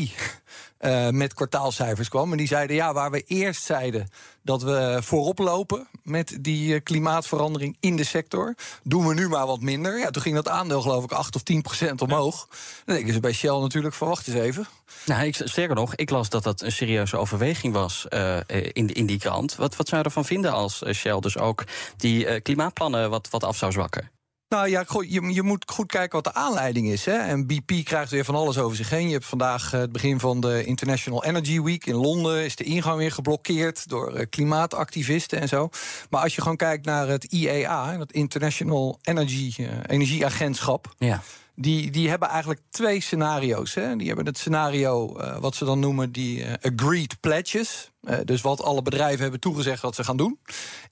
uh, 0.81 1.09
met 1.09 1.35
kwartaalcijfers 1.35 2.09
kwam. 2.09 2.31
En 2.31 2.39
die 2.39 2.47
zeiden, 2.47 2.77
ja, 2.77 2.93
waar 2.93 3.11
we 3.11 3.23
eerst 3.27 3.63
zeiden 3.63 4.09
dat 4.43 4.63
we 4.63 4.99
voorop 5.03 5.39
lopen 5.39 5.89
met 6.03 6.37
die 6.41 6.75
uh, 6.75 6.81
klimaatverandering 6.83 7.77
in 7.81 7.97
de 7.97 8.05
sector, 8.05 8.55
doen 8.83 9.07
we 9.07 9.15
nu 9.15 9.29
maar 9.29 9.47
wat 9.47 9.61
minder. 9.61 9.99
Ja, 9.99 10.11
toen 10.11 10.23
ging 10.23 10.35
dat 10.35 10.49
aandeel 10.49 10.81
geloof 10.81 11.05
ik 11.05 11.13
8 11.13 11.35
of 11.35 11.43
10 11.43 11.63
procent 11.63 12.03
omhoog. 12.03 12.47
Ja. 12.51 12.57
Dan 12.85 12.95
denken 12.95 13.15
ze 13.15 13.21
bij 13.21 13.33
Shell 13.33 13.59
natuurlijk 13.59 13.95
van, 13.95 14.09
wacht 14.09 14.27
eens 14.27 14.37
even. 14.37 14.67
Nou, 15.07 15.25
ik, 15.25 15.41
sterker 15.45 15.75
nog, 15.75 15.95
ik 15.95 16.11
las 16.11 16.29
dat 16.29 16.43
dat 16.43 16.61
een 16.61 16.73
serieuze 16.73 17.17
overweging 17.17 17.73
was 17.75 18.07
uh, 18.11 18.37
in, 18.73 18.95
in 18.95 19.07
die 19.07 19.19
krant. 19.19 19.57
Wat, 19.57 19.77
wat 19.77 19.89
zou 19.89 20.01
je 20.01 20.07
ervan 20.07 20.25
vinden 20.25 20.53
als 20.53 20.83
Shell 20.93 21.21
dus 21.21 21.39
ook 21.39 21.65
die 21.97 22.41
klimaatplannen 22.41 23.11
wat, 23.11 23.31
wat 23.31 23.45
af 23.45 23.57
zou 23.57 23.73
zwakken? 23.73 24.14
Nou 24.55 24.69
ja, 24.69 24.85
je, 25.09 25.33
je 25.33 25.43
moet 25.43 25.71
goed 25.71 25.87
kijken 25.87 26.23
wat 26.23 26.35
de 26.35 26.41
aanleiding 26.41 26.89
is. 26.89 27.05
Hè? 27.05 27.17
En 27.17 27.47
BP 27.47 27.85
krijgt 27.85 28.11
weer 28.11 28.25
van 28.25 28.35
alles 28.35 28.59
over 28.59 28.77
zich 28.77 28.91
heen. 28.91 29.07
Je 29.07 29.13
hebt 29.13 29.25
vandaag 29.25 29.71
het 29.71 29.93
begin 29.93 30.21
van 30.21 30.41
de 30.41 30.65
International 30.65 31.25
Energy 31.25 31.61
Week 31.61 31.87
in 31.87 31.95
Londen. 31.95 32.45
Is 32.45 32.57
de 32.57 32.65
ingang 32.65 32.99
weer 32.99 33.13
geblokkeerd 33.13 33.89
door 33.89 34.15
eh, 34.15 34.27
klimaatactivisten 34.31 35.41
en 35.41 35.49
zo. 35.49 35.69
Maar 36.11 36.23
als 36.23 36.35
je 36.35 36.41
gewoon 36.41 36.57
kijkt 36.57 36.85
naar 36.85 37.09
het 37.09 37.25
IEA, 37.25 37.99
het 37.99 38.13
International 38.13 38.99
Energy 39.03 39.55
uh, 39.59 39.69
Energieagentschap. 39.87 40.95
Ja. 40.99 41.23
Die, 41.55 41.91
die 41.91 42.09
hebben 42.09 42.29
eigenlijk 42.29 42.61
twee 42.71 43.01
scenario's. 43.01 43.75
Hè. 43.75 43.97
Die 43.97 44.07
hebben 44.07 44.27
het 44.27 44.39
scenario, 44.39 45.21
uh, 45.21 45.39
wat 45.39 45.55
ze 45.55 45.65
dan 45.65 45.79
noemen, 45.79 46.13
die 46.13 46.39
uh, 46.39 46.53
agreed 46.61 47.21
pledges. 47.21 47.93
Uh, 48.07 48.17
dus 48.25 48.41
wat 48.41 48.63
alle 48.63 48.83
bedrijven 48.83 49.23
hebben 49.23 49.41
toegezegd 49.41 49.83
dat 49.83 49.95
ze 49.95 50.05
gaan 50.05 50.17
doen. 50.17 50.39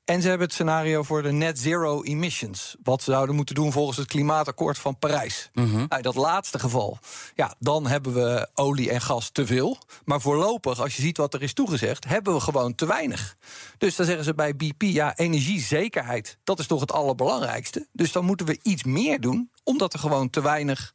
En 0.05 0.23
ze 0.23 0.29
hebben 0.29 0.47
het 0.47 0.55
scenario 0.55 1.03
voor 1.03 1.23
de 1.23 1.33
net 1.33 1.59
zero 1.59 2.03
emissions. 2.03 2.77
Wat 2.83 3.03
ze 3.03 3.11
zouden 3.11 3.35
moeten 3.35 3.55
doen 3.55 3.73
volgens 3.73 3.97
het 3.97 4.07
klimaatakkoord 4.07 4.79
van 4.79 4.99
Parijs. 4.99 5.51
Mm 5.53 5.71
-hmm. 5.71 5.87
nou, 5.89 6.03
dat 6.03 6.15
laatste 6.15 6.59
geval, 6.59 6.99
ja, 7.35 7.55
dan 7.59 7.87
hebben 7.87 8.15
we 8.15 8.49
olie 8.55 8.91
en 8.91 9.01
gas 9.01 9.31
te 9.31 9.47
veel. 9.47 9.79
Maar 10.05 10.21
voorlopig, 10.21 10.81
als 10.81 10.97
je 10.97 11.03
ziet 11.03 11.17
wat 11.17 11.35
er 11.35 11.43
is 11.43 11.53
toegezegd, 11.53 12.05
hebben 12.05 12.35
we 12.35 12.41
gewoon 12.41 12.75
te 12.75 12.87
weinig. 12.87 13.37
Dus 13.79 13.97
dan 13.97 14.07
zeggen 14.07 14.25
ze 14.25 14.35
bij 14.35 14.57
BP, 14.57 14.83
ja, 14.83 15.17
energiezekerheid, 15.17 16.39
dat 16.45 16.59
is 16.59 16.67
toch 16.67 16.81
het 16.81 16.93
allerbelangrijkste. 16.93 17.87
Dus 17.93 18.13
dan 18.13 18.25
moeten 18.25 18.47
we 18.47 18.59
iets 18.63 18.85
meer 18.85 19.21
doen, 19.21 19.51
omdat 19.65 19.93
er 19.93 19.99
gewoon 19.99 20.31
te 20.31 20.43
weinig 20.43 20.93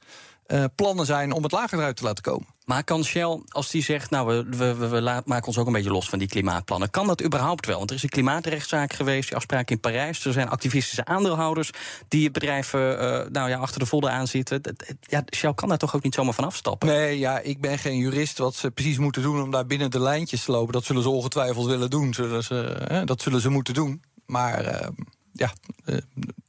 uh, 0.48 0.63
plannen 0.75 1.06
zijn 1.06 1.32
om 1.32 1.44
het 1.44 1.51
lager 1.51 1.77
eruit 1.77 1.98
te 1.98 2.04
laten 2.04 2.24
komen. 2.24 2.48
Maar 2.66 2.84
kan 2.84 3.04
Shell, 3.04 3.42
als 3.48 3.70
die 3.70 3.84
zegt, 3.84 4.10
nou, 4.10 4.27
we, 4.27 4.58
we, 4.75 4.88
we, 4.88 5.22
maken 5.25 5.48
ons 5.48 5.58
ook 5.58 5.68
een 5.68 5.74
beetje 5.74 5.92
los 5.92 6.10
van 6.10 6.20
die 6.20 6.27
klimaatplannen, 6.27 6.89
kan 6.89 7.08
dat 7.08 7.24
überhaupt 7.24 7.66
wel? 7.66 7.77
Want 7.77 7.89
er 7.89 7.96
is 7.96 8.04
een 8.04 8.10
klimaatrechtszaak 8.10 8.94
geweest, 8.94 9.27
die 9.27 9.38
afspraak 9.38 9.70
in 9.70 9.80
Parijs. 9.80 10.25
Er 10.25 10.34
zijn 10.34 10.50
activistische 10.50 11.06
aandeelhouders 11.06 11.72
die 12.08 12.32
bedrijven 12.32 13.04
uh, 13.04 13.30
nou 13.32 13.50
ja, 13.50 13.58
achter 13.58 13.80
de 13.80 13.86
vodden 13.86 14.12
aanzitten. 14.12 14.62
Ja, 15.01 15.24
Shell 15.36 15.54
kan 15.54 15.70
daar 15.70 15.77
toch 15.77 15.96
ook 15.96 16.04
niet 16.04 16.13
zomaar 16.13 16.34
van 16.34 16.44
afstappen? 16.44 16.88
Nee, 16.88 17.20
ja, 17.20 17.39
ik 17.39 17.62
ben 17.62 17.77
geen 17.77 17.98
jurist. 17.98 18.38
Wat 18.38 18.56
ze 18.56 18.72
precies 18.72 18.98
moeten 18.98 19.22
doen 19.22 19.42
om 19.42 19.51
daar 19.51 19.66
binnen 19.66 19.92
de 19.92 20.00
lijntjes 20.00 20.44
te 20.44 20.51
lopen, 20.51 20.74
dat 20.74 20.84
zullen 20.84 21.01
ze 21.01 21.10
ongetwijfeld 21.10 21.66
willen 21.66 21.89
doen. 21.89 22.13
Zullen 22.13 22.44
ze, 22.44 22.86
hè, 22.88 23.06
dat 23.06 23.22
zullen 23.22 23.42
ze 23.42 23.50
moeten 23.50 23.74
doen. 23.74 24.01
Maar 24.25 24.66
uh, 24.66 24.88
ja, 25.34 25.54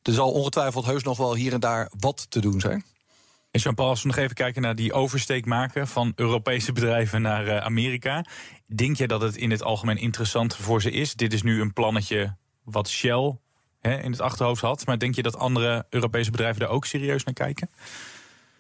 er 0.02 0.12
zal 0.12 0.30
ongetwijfeld 0.30 0.84
heus 0.84 1.02
nog 1.02 1.16
wel 1.18 1.34
hier 1.34 1.52
en 1.52 1.60
daar 1.60 1.90
wat 1.98 2.26
te 2.28 2.40
doen 2.40 2.60
zijn. 2.60 2.84
En 3.50 3.60
Jean-Paul, 3.60 3.88
als 3.88 4.02
we 4.02 4.08
nog 4.08 4.16
even 4.16 4.34
kijken 4.34 4.62
naar 4.62 4.74
die 4.74 4.92
oversteek 4.92 5.46
maken 5.46 5.88
van 5.88 6.12
Europese 6.14 6.72
bedrijven 6.72 7.22
naar 7.22 7.46
uh, 7.46 7.56
Amerika. 7.56 8.24
Denk 8.74 8.96
je 8.96 9.06
dat 9.06 9.20
het 9.20 9.36
in 9.36 9.50
het 9.50 9.62
algemeen 9.62 9.96
interessant 9.96 10.56
voor 10.56 10.82
ze 10.82 10.90
is? 10.90 11.14
Dit 11.14 11.32
is 11.32 11.42
nu 11.42 11.60
een 11.60 11.72
plannetje 11.72 12.36
wat 12.64 12.88
Shell 12.88 13.36
hè, 13.80 14.02
in 14.02 14.10
het 14.10 14.20
achterhoofd 14.20 14.60
had. 14.60 14.86
Maar 14.86 14.98
denk 14.98 15.14
je 15.14 15.22
dat 15.22 15.36
andere 15.36 15.86
Europese 15.90 16.30
bedrijven 16.30 16.60
daar 16.60 16.68
ook 16.68 16.86
serieus 16.86 17.24
naar 17.24 17.34
kijken? 17.34 17.70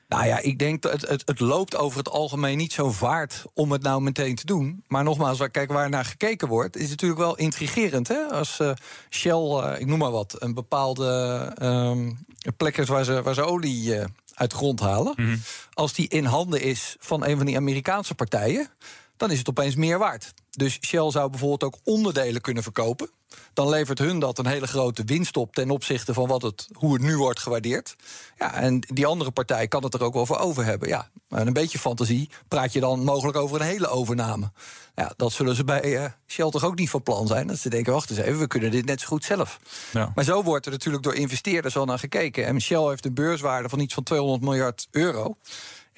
Nou 0.08 0.26
ja, 0.26 0.38
ik 0.38 0.58
denk 0.58 0.82
dat 0.82 1.00
het, 1.00 1.22
het, 1.24 1.40
loopt 1.40 1.76
over 1.76 1.98
het 1.98 2.10
algemeen 2.10 2.56
niet 2.56 2.72
zo 2.72 2.90
vaart 2.90 3.44
om 3.54 3.72
het 3.72 3.82
nou 3.82 4.02
meteen 4.02 4.34
te 4.34 4.46
doen. 4.46 4.84
Maar 4.86 5.04
nogmaals, 5.04 5.38
waar, 5.38 5.50
kijk, 5.50 5.72
waar 5.72 5.88
naar 5.88 6.04
gekeken 6.04 6.48
wordt, 6.48 6.76
is 6.76 6.88
natuurlijk 6.88 7.20
wel 7.20 7.36
intrigerend. 7.36 8.08
Hè? 8.08 8.24
Als 8.24 8.60
uh, 8.60 8.70
Shell, 9.10 9.32
uh, 9.32 9.74
ik 9.78 9.86
noem 9.86 9.98
maar 9.98 10.10
wat, 10.10 10.36
een 10.38 10.54
bepaalde 10.54 11.52
um, 11.62 12.26
plek 12.56 12.76
is 12.76 12.88
waar 12.88 13.04
ze, 13.04 13.22
waar 13.22 13.34
ze 13.34 13.42
olie 13.42 13.94
uit 14.38 14.52
grond 14.52 14.80
halen. 14.80 15.12
Mm 15.16 15.24
-hmm. 15.26 15.42
Als 15.72 15.92
die 15.92 16.08
in 16.08 16.24
handen 16.24 16.60
is 16.60 16.96
van 16.98 17.24
een 17.24 17.36
van 17.36 17.46
die 17.46 17.56
Amerikaanse 17.56 18.14
partijen, 18.14 18.68
dan 19.16 19.30
is 19.30 19.38
het 19.38 19.48
opeens 19.48 19.74
meer 19.74 19.98
waard. 19.98 20.34
Dus 20.50 20.78
Shell 20.80 21.10
zou 21.10 21.30
bijvoorbeeld 21.30 21.64
ook 21.64 21.80
onderdelen 21.84 22.40
kunnen 22.40 22.62
verkopen. 22.62 23.10
Dan 23.52 23.68
levert 23.68 23.98
hun 23.98 24.18
dat 24.18 24.38
een 24.38 24.46
hele 24.46 24.66
grote 24.66 25.04
winst 25.04 25.36
op 25.36 25.54
ten 25.54 25.70
opzichte 25.70 26.14
van 26.14 26.28
wat 26.28 26.42
het, 26.42 26.68
hoe 26.72 26.92
het 26.92 27.02
nu 27.02 27.16
wordt 27.16 27.40
gewaardeerd. 27.40 27.96
Ja, 28.38 28.54
en 28.54 28.80
die 28.80 29.06
andere 29.06 29.30
partij 29.30 29.68
kan 29.68 29.84
het 29.84 29.94
er 29.94 30.02
ook 30.02 30.14
wel 30.14 30.26
voor 30.26 30.38
over 30.38 30.64
hebben. 30.64 30.88
Ja, 30.88 31.08
maar 31.28 31.46
een 31.46 31.52
beetje 31.52 31.78
fantasie 31.78 32.30
praat 32.48 32.72
je 32.72 32.80
dan 32.80 33.04
mogelijk 33.04 33.36
over 33.36 33.60
een 33.60 33.66
hele 33.66 33.88
overname. 33.88 34.50
Ja, 34.94 35.12
dat 35.16 35.32
zullen 35.32 35.54
ze 35.54 35.64
bij 35.64 35.84
uh, 35.84 36.04
Shell 36.26 36.50
toch 36.50 36.64
ook 36.64 36.78
niet 36.78 36.90
van 36.90 37.02
plan 37.02 37.26
zijn. 37.26 37.46
Dat 37.46 37.58
ze 37.58 37.68
denken, 37.68 37.92
wacht 37.92 38.10
eens 38.10 38.18
even, 38.18 38.38
we 38.38 38.46
kunnen 38.46 38.70
dit 38.70 38.84
net 38.84 39.00
zo 39.00 39.06
goed 39.06 39.24
zelf. 39.24 39.58
Ja. 39.92 40.12
Maar 40.14 40.24
zo 40.24 40.42
wordt 40.42 40.66
er 40.66 40.72
natuurlijk 40.72 41.04
door 41.04 41.14
investeerders 41.14 41.76
al 41.76 41.84
naar 41.84 41.98
gekeken. 41.98 42.46
En 42.46 42.60
Shell 42.60 42.88
heeft 42.88 43.04
een 43.04 43.14
beurswaarde 43.14 43.68
van 43.68 43.80
iets 43.80 43.94
van 43.94 44.02
200 44.02 44.42
miljard 44.42 44.88
euro. 44.90 45.36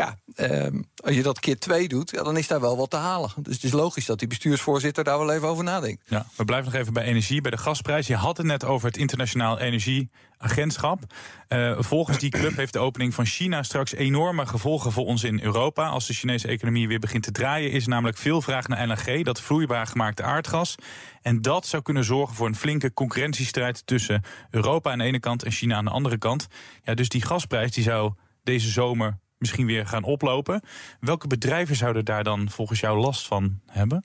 Ja, 0.01 0.19
um, 0.37 0.85
als 0.97 1.15
je 1.15 1.23
dat 1.23 1.41
keer 1.41 1.59
twee 1.59 1.89
doet, 1.89 2.15
dan 2.15 2.37
is 2.37 2.47
daar 2.47 2.61
wel 2.61 2.77
wat 2.77 2.91
te 2.91 2.97
halen. 2.97 3.31
Dus 3.37 3.55
het 3.55 3.65
is 3.65 3.73
logisch 3.73 4.07
dat 4.07 4.19
die 4.19 4.29
bestuursvoorzitter 4.29 5.05
daar 5.05 5.19
wel 5.19 5.33
even 5.33 5.49
over 5.49 5.65
nadenkt. 5.65 6.03
Ja, 6.09 6.27
we 6.37 6.45
blijven 6.45 6.73
nog 6.73 6.81
even 6.81 6.93
bij 6.93 7.05
energie, 7.05 7.41
bij 7.41 7.51
de 7.51 7.57
gasprijs. 7.57 8.07
Je 8.07 8.15
had 8.15 8.37
het 8.37 8.47
net 8.47 8.65
over 8.65 8.87
het 8.87 8.97
Internationaal 8.97 9.59
Energieagentschap. 9.59 11.03
Uh, 11.49 11.77
volgens 11.79 12.19
die 12.19 12.31
club 12.31 12.57
heeft 12.57 12.73
de 12.73 12.79
opening 12.79 13.15
van 13.15 13.27
China 13.27 13.63
straks 13.63 13.95
enorme 13.95 14.47
gevolgen 14.47 14.93
voor 14.93 15.05
ons 15.05 15.25
in 15.25 15.43
Europa. 15.43 15.89
Als 15.89 16.07
de 16.07 16.13
Chinese 16.13 16.49
economie 16.49 16.89
weer 16.89 16.99
begint 16.99 17.23
te 17.23 17.33
draaien, 17.33 17.71
is 17.71 17.87
namelijk 17.87 18.19
veel 18.19 18.43
vraag 18.43 18.69
naar 18.69 18.87
LNG, 18.87 19.25
dat 19.25 19.41
vloeibaar 19.41 19.87
gemaakte 19.87 20.23
aardgas. 20.23 20.75
En 21.23 21.43
dat 21.43 21.67
zou 21.67 21.83
kunnen 21.83 22.05
zorgen 22.05 22.35
voor 22.37 22.47
een 22.47 22.57
flinke 22.57 22.93
concurrentiestrijd 22.93 23.87
tussen 23.87 24.23
Europa 24.51 24.91
aan 24.91 24.99
de 24.99 25.05
ene 25.05 25.21
kant 25.21 25.43
en 25.43 25.53
China 25.53 25.77
aan 25.77 25.85
de 25.85 25.91
andere 25.91 26.19
kant. 26.19 26.47
Ja, 26.83 26.95
dus 26.95 27.09
die 27.09 27.23
gasprijs 27.23 27.73
die 27.73 27.85
zou 27.85 28.13
deze 28.43 28.69
zomer 28.69 29.19
misschien 29.41 29.67
weer 29.67 29.87
gaan 29.87 30.03
oplopen. 30.03 30.63
Welke 31.01 31.27
bedrijven 31.27 31.77
zouden 31.77 32.05
daar 32.05 32.25
dan 32.25 32.51
volgens 32.51 32.81
jou 32.81 32.99
last 32.99 33.27
van 33.27 33.61
hebben? 33.67 34.05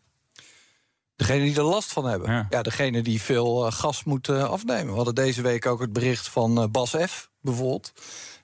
Degene 1.15 1.43
die 1.43 1.55
er 1.55 1.63
last 1.63 1.93
van 1.93 2.05
hebben. 2.05 2.31
Ja, 2.31 2.47
ja 2.49 2.61
degene 2.61 3.01
die 3.01 3.21
veel 3.21 3.65
uh, 3.65 3.71
gas 3.71 4.03
moeten 4.03 4.49
afnemen. 4.49 4.87
We 4.87 4.95
hadden 4.95 5.15
deze 5.15 5.41
week 5.41 5.65
ook 5.65 5.79
het 5.79 5.93
bericht 5.93 6.27
van 6.27 6.61
uh, 6.61 6.67
Bas 6.71 6.95
F. 7.05 7.29
bijvoorbeeld. 7.41 7.93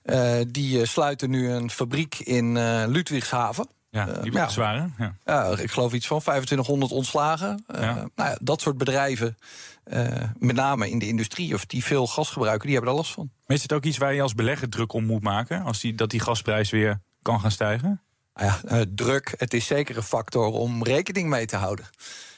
Uh, 0.03 0.35
die 0.47 0.85
sluiten 0.85 1.29
nu 1.29 1.49
een 1.49 1.69
fabriek 1.69 2.19
in 2.19 2.57
Ludwigshaven. 2.87 3.67
Ja, 3.89 4.05
die 4.05 4.31
uh, 4.31 4.47
zwaar, 4.49 4.89
ja. 4.97 5.15
ja. 5.25 5.57
ik 5.57 5.71
geloof 5.71 5.93
iets 5.93 6.07
van 6.07 6.19
2500 6.19 6.91
ontslagen. 6.91 7.63
Ja. 7.67 7.93
nou 7.93 8.29
ja, 8.29 8.37
dat 8.41 8.61
soort 8.61 8.77
bedrijven, 8.77 9.37
met 10.37 10.55
name 10.55 10.89
in 10.89 10.99
de 10.99 11.07
industrie... 11.07 11.53
of 11.53 11.65
die 11.65 11.83
veel 11.83 12.07
gas 12.07 12.29
gebruiken, 12.29 12.65
die 12.65 12.75
hebben 12.75 12.93
daar 12.93 13.03
last 13.03 13.13
van. 13.13 13.31
Maar 13.45 13.57
is 13.57 13.61
het 13.61 13.73
ook 13.73 13.85
iets 13.85 13.97
waar 13.97 14.13
je 14.13 14.21
als 14.21 14.33
belegger 14.33 14.69
druk 14.69 14.93
om 14.93 15.05
moet 15.05 15.23
maken... 15.23 15.63
als 15.63 15.79
die, 15.79 15.95
dat 15.95 16.09
die 16.09 16.19
gasprijs 16.19 16.69
weer 16.69 17.01
kan 17.21 17.39
gaan 17.39 17.51
stijgen? 17.51 18.01
Nou 18.33 18.51
ja, 18.63 18.85
druk, 18.95 19.33
het 19.37 19.53
is 19.53 19.65
zeker 19.65 19.97
een 19.97 20.03
factor 20.03 20.45
om 20.45 20.83
rekening 20.83 21.29
mee 21.29 21.45
te 21.45 21.55
houden. 21.55 21.85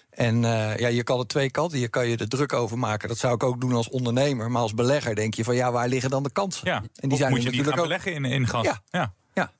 En 0.09 0.41
ja, 0.77 0.87
je 0.87 1.03
kan 1.03 1.19
er 1.19 1.27
twee 1.27 1.51
kanten. 1.51 1.79
Je 1.79 1.87
kan 1.87 2.07
je 2.07 2.17
er 2.17 2.27
druk 2.27 2.53
over 2.53 2.77
maken. 2.77 3.07
Dat 3.07 3.17
zou 3.17 3.33
ik 3.33 3.43
ook 3.43 3.61
doen 3.61 3.73
als 3.73 3.89
ondernemer. 3.89 4.51
Maar 4.51 4.61
als 4.61 4.73
belegger 4.73 5.15
denk 5.15 5.33
je 5.33 5.43
van 5.43 5.55
ja, 5.55 5.71
waar 5.71 5.87
liggen 5.87 6.09
dan 6.09 6.23
de 6.23 6.31
kansen? 6.31 6.67
Ja, 6.67 6.83
en 6.95 7.09
die 7.09 7.17
zijn 7.17 7.31
moet 7.31 7.43
je 7.43 7.45
natuurlijk 7.45 7.55
niet 7.55 7.65
gaan 7.65 7.77
ook... 7.77 7.83
beleggen 7.83 8.13
in, 8.13 8.25
in 8.25 8.47
gas? 8.47 8.65
Ja, 8.65 8.81
ja. 8.89 9.13
Ja. 9.33 9.51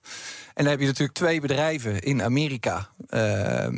En 0.53 0.63
dan 0.63 0.71
heb 0.71 0.79
je 0.79 0.85
natuurlijk 0.85 1.17
twee 1.17 1.41
bedrijven 1.41 2.01
in 2.01 2.23
Amerika. 2.23 2.89
Uh, 3.09 3.19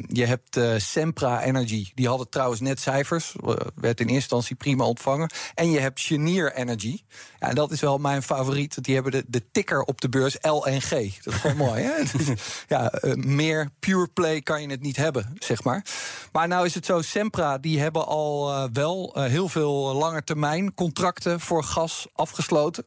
je 0.08 0.26
hebt 0.26 0.58
uh, 0.58 0.74
Sempra 0.78 1.44
Energy, 1.44 1.92
die 1.94 2.08
hadden 2.08 2.30
trouwens 2.30 2.62
net 2.62 2.80
cijfers. 2.80 3.36
Uh, 3.44 3.54
werd 3.76 4.00
in 4.00 4.08
eerste 4.08 4.14
instantie 4.14 4.56
prima 4.56 4.84
ontvangen. 4.84 5.30
En 5.54 5.72
je 5.72 5.80
hebt 5.80 6.00
Chenier 6.00 6.54
Energy. 6.54 7.00
Ja, 7.40 7.50
en 7.50 7.56
dat 7.56 7.72
is 7.72 7.82
wel 7.82 7.98
mijn 7.98 8.24
favoriet. 8.24 8.84
Die 8.84 8.94
hebben 8.94 9.12
de, 9.12 9.24
de 9.28 9.52
ticker 9.52 9.82
op 9.82 10.02
de 10.02 10.10
beurs 10.10 10.38
LNG. 10.42 10.90
Dat 11.24 11.34
is 11.34 11.40
gewoon 11.40 11.58
mooi, 11.68 11.84
hè? 11.84 11.94
ja, 12.76 12.92
meer 13.16 13.70
pure 13.80 14.08
play 14.08 14.42
kan 14.42 14.62
je 14.62 14.68
het 14.68 14.82
niet 14.82 14.98
hebben, 14.98 15.36
zeg 15.40 15.64
maar. 15.64 15.86
Maar 16.32 16.48
nou 16.48 16.66
is 16.66 16.76
het 16.76 16.86
zo, 16.86 17.02
Sempra, 17.02 17.58
die 17.58 17.80
hebben 17.80 18.06
al 18.06 18.70
wel 18.74 19.16
heel 19.20 19.50
veel 19.50 19.94
langetermijn 19.96 20.74
contracten 20.74 21.40
voor 21.40 21.64
gas 21.64 22.08
afgesloten. 22.14 22.86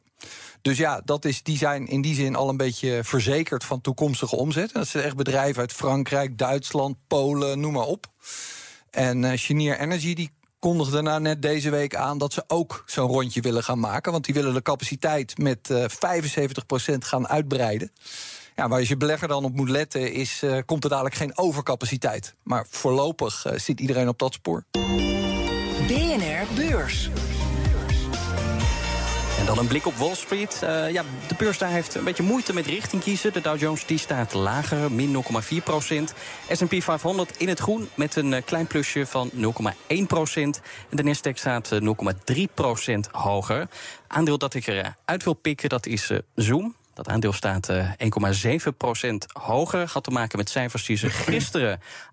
Dus 0.61 0.77
ja, 0.77 1.01
dat 1.05 1.25
is, 1.25 1.43
die 1.43 1.57
zijn 1.57 1.87
in 1.87 2.01
die 2.01 2.15
zin 2.15 2.35
al 2.35 2.49
een 2.49 2.57
beetje 2.57 2.99
verzekerd 3.03 3.63
van 3.63 3.81
toekomstige 3.81 4.35
omzet. 4.35 4.73
Dat 4.73 4.87
zijn 4.87 5.03
echt 5.03 5.15
bedrijven 5.15 5.61
uit 5.61 5.73
Frankrijk, 5.73 6.37
Duitsland, 6.37 6.95
Polen, 7.07 7.59
noem 7.59 7.73
maar 7.73 7.85
op. 7.85 8.07
En 8.89 9.23
uh, 9.23 9.31
Chenier 9.35 9.79
Energy 9.79 10.13
die 10.13 10.31
kondigde 10.59 10.93
daarna 10.93 11.19
net 11.19 11.41
deze 11.41 11.69
week 11.69 11.95
aan 11.95 12.17
dat 12.17 12.33
ze 12.33 12.43
ook 12.47 12.83
zo'n 12.85 13.07
rondje 13.07 13.41
willen 13.41 13.63
gaan 13.63 13.79
maken. 13.79 14.11
Want 14.11 14.25
die 14.25 14.33
willen 14.33 14.53
de 14.53 14.61
capaciteit 14.61 15.37
met 15.37 15.69
uh, 15.69 15.85
75% 16.93 16.97
gaan 16.99 17.27
uitbreiden. 17.27 17.91
Ja, 18.55 18.67
waar 18.67 18.83
je 18.83 18.97
belegger 18.97 19.27
dan 19.27 19.43
op 19.43 19.55
moet 19.55 19.69
letten, 19.69 20.13
is 20.13 20.43
uh, 20.43 20.57
komt 20.65 20.83
er 20.83 20.89
dadelijk 20.89 21.15
geen 21.15 21.37
overcapaciteit. 21.37 22.35
Maar 22.43 22.65
voorlopig 22.69 23.45
zit 23.55 23.79
iedereen 23.79 24.07
op 24.07 24.19
dat 24.19 24.33
spoor. 24.33 24.63
BNR 25.87 26.53
Beurs. 26.55 27.09
Dan 29.49 29.57
een 29.57 29.67
blik 29.67 29.85
op 29.85 29.95
Wall 29.95 30.15
Street. 30.15 30.61
Uh, 30.63 30.91
ja, 30.91 31.03
de 31.27 31.35
beurs 31.37 31.57
daar 31.57 31.69
heeft 31.69 31.95
een 31.95 32.03
beetje 32.03 32.23
moeite 32.23 32.53
met 32.53 32.65
richting 32.65 33.03
kiezen. 33.03 33.33
De 33.33 33.41
Dow 33.41 33.59
Jones 33.59 33.85
die 33.85 33.97
staat 33.97 34.33
lager, 34.33 34.91
min 34.91 35.23
0,4 35.51 35.63
procent. 35.63 36.13
S&P 36.51 36.83
500 36.83 37.37
in 37.37 37.47
het 37.47 37.59
groen 37.59 37.89
met 37.93 38.15
een 38.15 38.31
uh, 38.31 38.41
klein 38.45 38.67
plusje 38.67 39.05
van 39.05 39.31
0,1 39.33 39.97
procent. 40.07 40.61
En 40.89 40.97
de 40.97 41.03
Nasdaq 41.03 41.33
staat 41.33 41.71
uh, 41.71 41.93
0,3 42.33 42.41
procent 42.53 43.09
hoger. 43.11 43.67
Aandeel 44.07 44.37
dat 44.37 44.53
ik 44.53 44.67
eruit 44.67 45.23
wil 45.23 45.33
pikken, 45.33 45.69
dat 45.69 45.85
is 45.85 46.11
Zoom. 46.35 46.75
Dat 46.93 47.07
aandeel 47.07 47.33
staat 47.33 47.69
uh, 47.69 47.91
1,7% 49.01 49.09
hoger. 49.33 49.89
Had 49.93 50.03
te 50.03 50.11
maken 50.11 50.37
met 50.37 50.49
cijfers 50.49 50.85
die 50.85 50.97
ze 50.97 51.09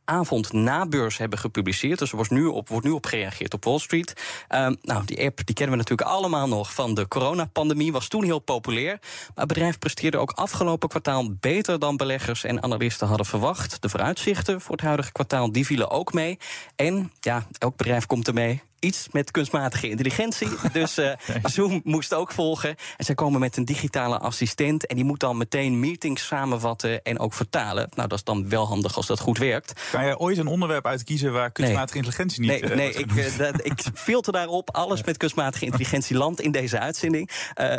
gisteravond 0.06 0.52
na 0.52 0.86
beurs 0.86 1.18
hebben 1.18 1.38
gepubliceerd. 1.38 1.98
Dus 1.98 2.10
er 2.10 2.16
wordt 2.16 2.30
nu 2.30 2.44
op, 2.44 2.68
wordt 2.68 2.86
nu 2.86 2.90
op 2.92 3.06
gereageerd 3.06 3.54
op 3.54 3.64
Wall 3.64 3.78
Street. 3.78 4.12
Uh, 4.48 4.68
nou, 4.82 5.04
die 5.04 5.24
app 5.24 5.40
die 5.44 5.54
kennen 5.54 5.76
we 5.76 5.82
natuurlijk 5.82 6.08
allemaal 6.08 6.48
nog 6.48 6.74
van 6.74 6.94
de 6.94 7.08
coronapandemie. 7.08 7.92
Was 7.92 8.08
toen 8.08 8.24
heel 8.24 8.38
populair. 8.38 8.98
Maar 9.00 9.44
het 9.44 9.46
bedrijf 9.46 9.78
presteerde 9.78 10.18
ook 10.18 10.30
afgelopen 10.30 10.88
kwartaal 10.88 11.32
beter 11.40 11.78
dan 11.78 11.96
beleggers 11.96 12.44
en 12.44 12.62
analisten 12.62 13.08
hadden 13.08 13.26
verwacht. 13.26 13.82
De 13.82 13.88
vooruitzichten 13.88 14.60
voor 14.60 14.74
het 14.76 14.84
huidige 14.84 15.12
kwartaal 15.12 15.52
die 15.52 15.66
vielen 15.66 15.90
ook 15.90 16.12
mee. 16.12 16.38
En 16.76 17.12
ja, 17.20 17.46
elk 17.58 17.76
bedrijf 17.76 18.06
komt 18.06 18.28
ermee 18.28 18.62
iets 18.78 19.08
met 19.10 19.30
kunstmatige 19.30 19.88
intelligentie. 19.88 20.48
Dus 20.72 20.98
uh, 20.98 21.12
Zoom 21.42 21.80
moest 21.84 22.14
ook 22.14 22.32
volgen. 22.32 22.76
En 22.96 23.04
zij 23.04 23.14
komen 23.14 23.40
met 23.40 23.56
een 23.56 23.64
digitale 23.64 24.18
assistent. 24.18 24.86
En 24.86 24.96
die 24.96 25.04
moet 25.04 25.20
dan 25.20 25.36
meteen 25.36 25.80
meetings 25.80 26.26
samenvatten 26.26 27.02
en 27.02 27.18
ook 27.18 27.34
vertalen. 27.34 27.88
Nou, 27.94 28.08
dat 28.08 28.18
is 28.18 28.24
dan 28.24 28.48
wel 28.48 28.66
handig 28.66 28.96
als 28.96 29.06
dat 29.06 29.20
goed 29.20 29.38
werkt. 29.38 29.80
Kan 29.96 30.04
jij 30.04 30.18
ooit 30.18 30.38
een 30.38 30.46
onderwerp 30.46 30.86
uitkiezen 30.86 31.32
waar 31.32 31.50
kunstmatige 31.50 31.96
intelligentie 31.96 32.40
niet... 32.40 32.50
Nee, 32.50 32.62
uh, 32.62 32.76
nee 32.76 32.92
ik, 32.92 33.12
uh, 33.12 33.38
dat, 33.38 33.64
ik 33.64 33.80
filter 33.94 34.32
daarop. 34.32 34.70
Alles 34.70 35.04
met 35.04 35.16
kunstmatige 35.16 35.64
intelligentie 35.64 36.16
landt 36.16 36.40
in 36.40 36.50
deze 36.50 36.78
uitzending. 36.78 37.30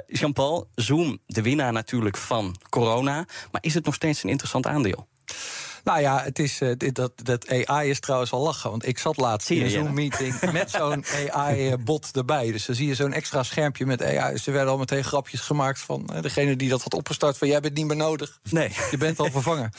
Jean-Paul, 0.08 0.68
Zoom, 0.76 1.18
de 1.26 1.42
winnaar 1.42 1.74
natuurlijk 1.74 2.18
van 2.18 2.56
corona. 2.70 3.26
Maar 3.52 3.62
is 3.64 3.74
het 3.74 3.86
nog 3.86 3.94
steeds 3.94 4.24
een 4.24 4.30
interessant 4.30 4.68
aandeel? 4.68 5.08
Nou 5.88 6.02
ja, 6.02 6.22
het 6.24 6.40
is, 6.40 6.62
uh, 6.62 6.74
dat, 6.94 7.12
dat 7.24 7.66
AI 7.66 7.90
is 7.90 8.00
trouwens 8.00 8.32
wel 8.32 8.40
lachen. 8.40 8.70
Want 8.70 8.88
ik 8.88 8.98
zat 8.98 9.18
laatst 9.18 9.50
in 9.50 9.62
een 9.62 9.70
Zoom-meeting 9.70 10.52
met 10.52 10.72
zo'n 10.72 11.06
AI-bot 11.32 12.10
erbij. 12.16 12.52
Dus 12.52 12.66
dan 12.66 12.76
zie 12.76 12.88
je 12.88 12.96
zo'n 12.96 13.14
extra 13.14 13.44
schermpje 13.44 13.86
met 13.86 14.04
AI. 14.04 14.32
Dus 14.32 14.48
er 14.48 14.54
werden 14.54 14.72
al 14.72 14.78
meteen 14.78 15.04
grapjes 15.04 15.40
gemaakt 15.40 15.80
van 15.80 16.10
uh, 16.14 16.22
degene 16.22 16.56
die 16.56 16.70
dat 16.70 16.84
had 16.84 16.94
opgestart. 16.94 17.38
Van 17.38 17.48
jij 17.48 17.60
bent 17.60 17.74
niet 17.74 17.86
meer 17.86 17.96
nodig. 17.96 18.40
Nee. 18.50 18.70
Je 18.92 18.98
bent 18.98 19.20
al 19.20 19.32
vervangen. 19.32 19.72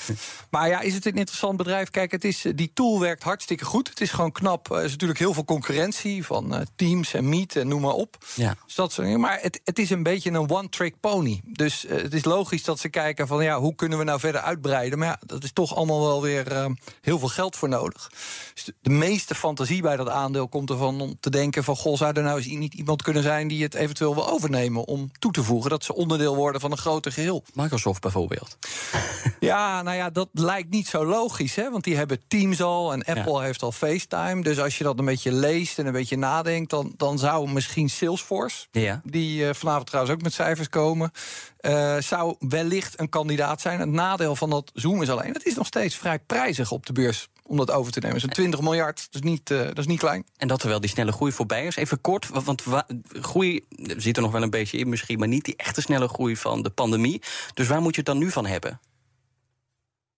Maar 0.51 0.69
ja, 0.69 0.81
is 0.81 0.95
het 0.95 1.07
een 1.07 1.17
interessant 1.17 1.57
bedrijf? 1.57 1.91
Kijk, 1.91 2.11
het 2.11 2.25
is, 2.25 2.45
die 2.55 2.71
tool 2.75 3.01
werkt 3.01 3.23
hartstikke 3.23 3.65
goed. 3.65 3.89
Het 3.89 4.01
is 4.01 4.11
gewoon 4.11 4.33
knap. 4.33 4.71
Er 4.71 4.85
is 4.85 4.91
natuurlijk 4.91 5.19
heel 5.19 5.35
veel 5.35 5.45
concurrentie 5.45 6.25
van 6.25 6.67
Teams 6.77 7.15
en 7.15 7.29
Meet 7.29 7.57
en 7.57 7.69
noem 7.69 7.81
maar 7.81 7.93
op. 7.93 8.17
Ja. 8.35 8.57
Dus 8.65 8.75
dat, 8.75 8.99
maar 8.99 9.39
het, 9.41 9.61
het 9.65 9.79
is 9.79 9.91
een 9.91 10.03
beetje 10.03 10.31
een 10.31 10.51
one-trick 10.51 11.01
pony. 11.01 11.41
Dus 11.45 11.85
het 11.89 12.15
is 12.15 12.25
logisch 12.25 12.65
dat 12.65 12.79
ze 12.79 12.89
kijken 12.89 13.27
van 13.27 13.45
ja, 13.45 13.61
hoe 13.61 13.75
kunnen 13.75 13.99
we 13.99 14.05
nou 14.05 14.21
verder 14.21 14.41
uitbreiden? 14.41 14.99
Maar 14.99 15.09
ja, 15.09 15.21
dat 15.27 15.45
is 15.45 15.53
toch 15.53 15.77
allemaal 15.77 15.98
allemaal 15.99 16.21
wel 16.21 16.31
weer 16.31 16.53
eh, 16.53 16.67
heel 17.01 17.19
veel 17.19 17.29
geld 17.29 17.57
voor 17.57 17.69
nodig. 17.69 18.11
Dus 18.55 18.65
de, 18.65 18.75
de 18.81 18.91
meeste 18.91 19.35
fantasie 19.35 19.83
bij 19.83 19.97
dat 19.97 20.09
aandeel 20.09 20.49
komt 20.49 20.71
ervan 20.71 21.01
om 21.01 21.17
te 21.21 21.31
denken 21.31 21.65
van... 21.65 21.77
goh, 21.77 21.97
zou 21.97 22.13
er 22.13 22.23
nou 22.23 22.37
eens 22.37 22.47
niet 22.47 22.75
iemand 22.75 23.03
kunnen 23.03 23.23
zijn 23.23 23.49
die 23.49 23.63
het 23.63 23.75
eventueel 23.75 24.15
wil 24.15 24.29
overnemen... 24.31 24.85
om 24.87 25.11
toe 25.19 25.33
te 25.33 25.43
voegen 25.43 25.71
dat 25.71 25.85
ze 25.85 25.95
onderdeel 25.95 26.37
worden 26.37 26.61
van 26.61 26.71
een 26.71 26.79
groter 26.79 27.13
geheel. 27.13 27.45
Microsoft 27.55 28.01
bijvoorbeeld. 28.01 28.57
Ja, 29.41 29.83
nou 29.83 29.97
ja, 29.97 30.11
dat 30.11 30.29
lijkt 30.33 30.71
niet 30.71 30.87
zo 30.87 31.05
logisch, 31.05 31.55
hè? 31.55 31.71
Want 31.71 31.85
die 31.85 31.97
hebben 31.97 32.21
Teams 32.29 32.63
al 32.63 32.93
en 32.93 33.05
Apple 33.05 33.43
heeft 33.43 33.63
al 33.63 33.73
FaceTime. 33.73 34.43
Dus 34.43 34.61
als 34.61 34.79
je 34.79 34.85
dat 34.85 34.99
een 34.99 35.05
beetje 35.05 35.33
leest 35.33 35.79
en 35.79 35.87
een 35.87 35.93
beetje 35.93 36.17
nadenkt... 36.17 36.71
dan, 36.71 36.93
dan 36.97 37.19
zou 37.19 37.51
misschien 37.53 37.89
Salesforce, 37.91 38.67
Ja. 38.71 39.01
die 39.05 39.49
eh, 39.49 39.55
vanavond 39.55 39.87
trouwens 39.87 40.15
ook 40.15 40.23
met 40.23 40.33
cijfers 40.33 40.69
komen... 40.69 41.11
eh, 41.59 41.97
zou 41.99 42.37
wellicht 42.39 43.01
een 43.01 43.09
kandidaat 43.09 43.61
zijn. 43.61 43.81
Het 43.81 43.89
nadeel 43.89 44.37
van 44.37 44.51
dat 44.51 44.71
Zoom 44.75 45.03
is 45.03 45.11
alleen... 45.11 45.33
het 45.33 45.47
is 45.47 45.55
nog 45.55 45.67
steeds 45.67 45.97
vrij 45.97 46.19
prijzig 46.19 46.71
op 46.73 46.87
de 46.87 46.93
beurs 46.93 47.29
om 47.43 47.57
dat 47.57 47.71
over 47.71 47.93
te 47.93 48.01
nemen. 48.01 48.21
Zo'n 48.21 48.29
20 48.31 48.61
miljard, 48.61 49.07
dat 49.11 49.23
is 49.25 49.31
niet, 49.31 49.51
eh, 49.51 49.59
dat 49.59 49.79
is 49.79 49.87
niet 49.87 49.99
klein. 49.99 50.25
En 50.37 50.49
dat 50.49 50.59
terwijl 50.59 50.81
die 50.81 50.91
snelle 50.91 51.13
groei 51.13 51.33
voorbij 51.33 51.67
is. 51.67 51.77
Even 51.77 52.01
kort, 52.01 52.29
wa- 52.29 52.41
want 52.41 52.65
wa- 52.65 52.87
groei 53.09 53.65
zit 53.97 54.17
er 54.17 54.23
nog 54.23 54.33
wel 54.33 54.43
een 54.43 54.51
beetje 54.51 54.79
in 54.79 54.89
misschien... 54.89 55.19
maar 55.19 55.29
niet 55.29 55.45
die 55.45 55.57
echte 55.57 55.81
snelle 55.81 56.09
groei 56.09 56.37
van 56.37 56.63
de 56.63 56.71
pandemie. 56.71 57.23
Dus 57.55 57.69
waar 57.69 57.81
moet 57.81 57.95
je 57.95 58.01
het 58.01 58.07
dan 58.11 58.19
nu 58.19 58.31
van 58.31 58.47
hebben? 58.47 58.81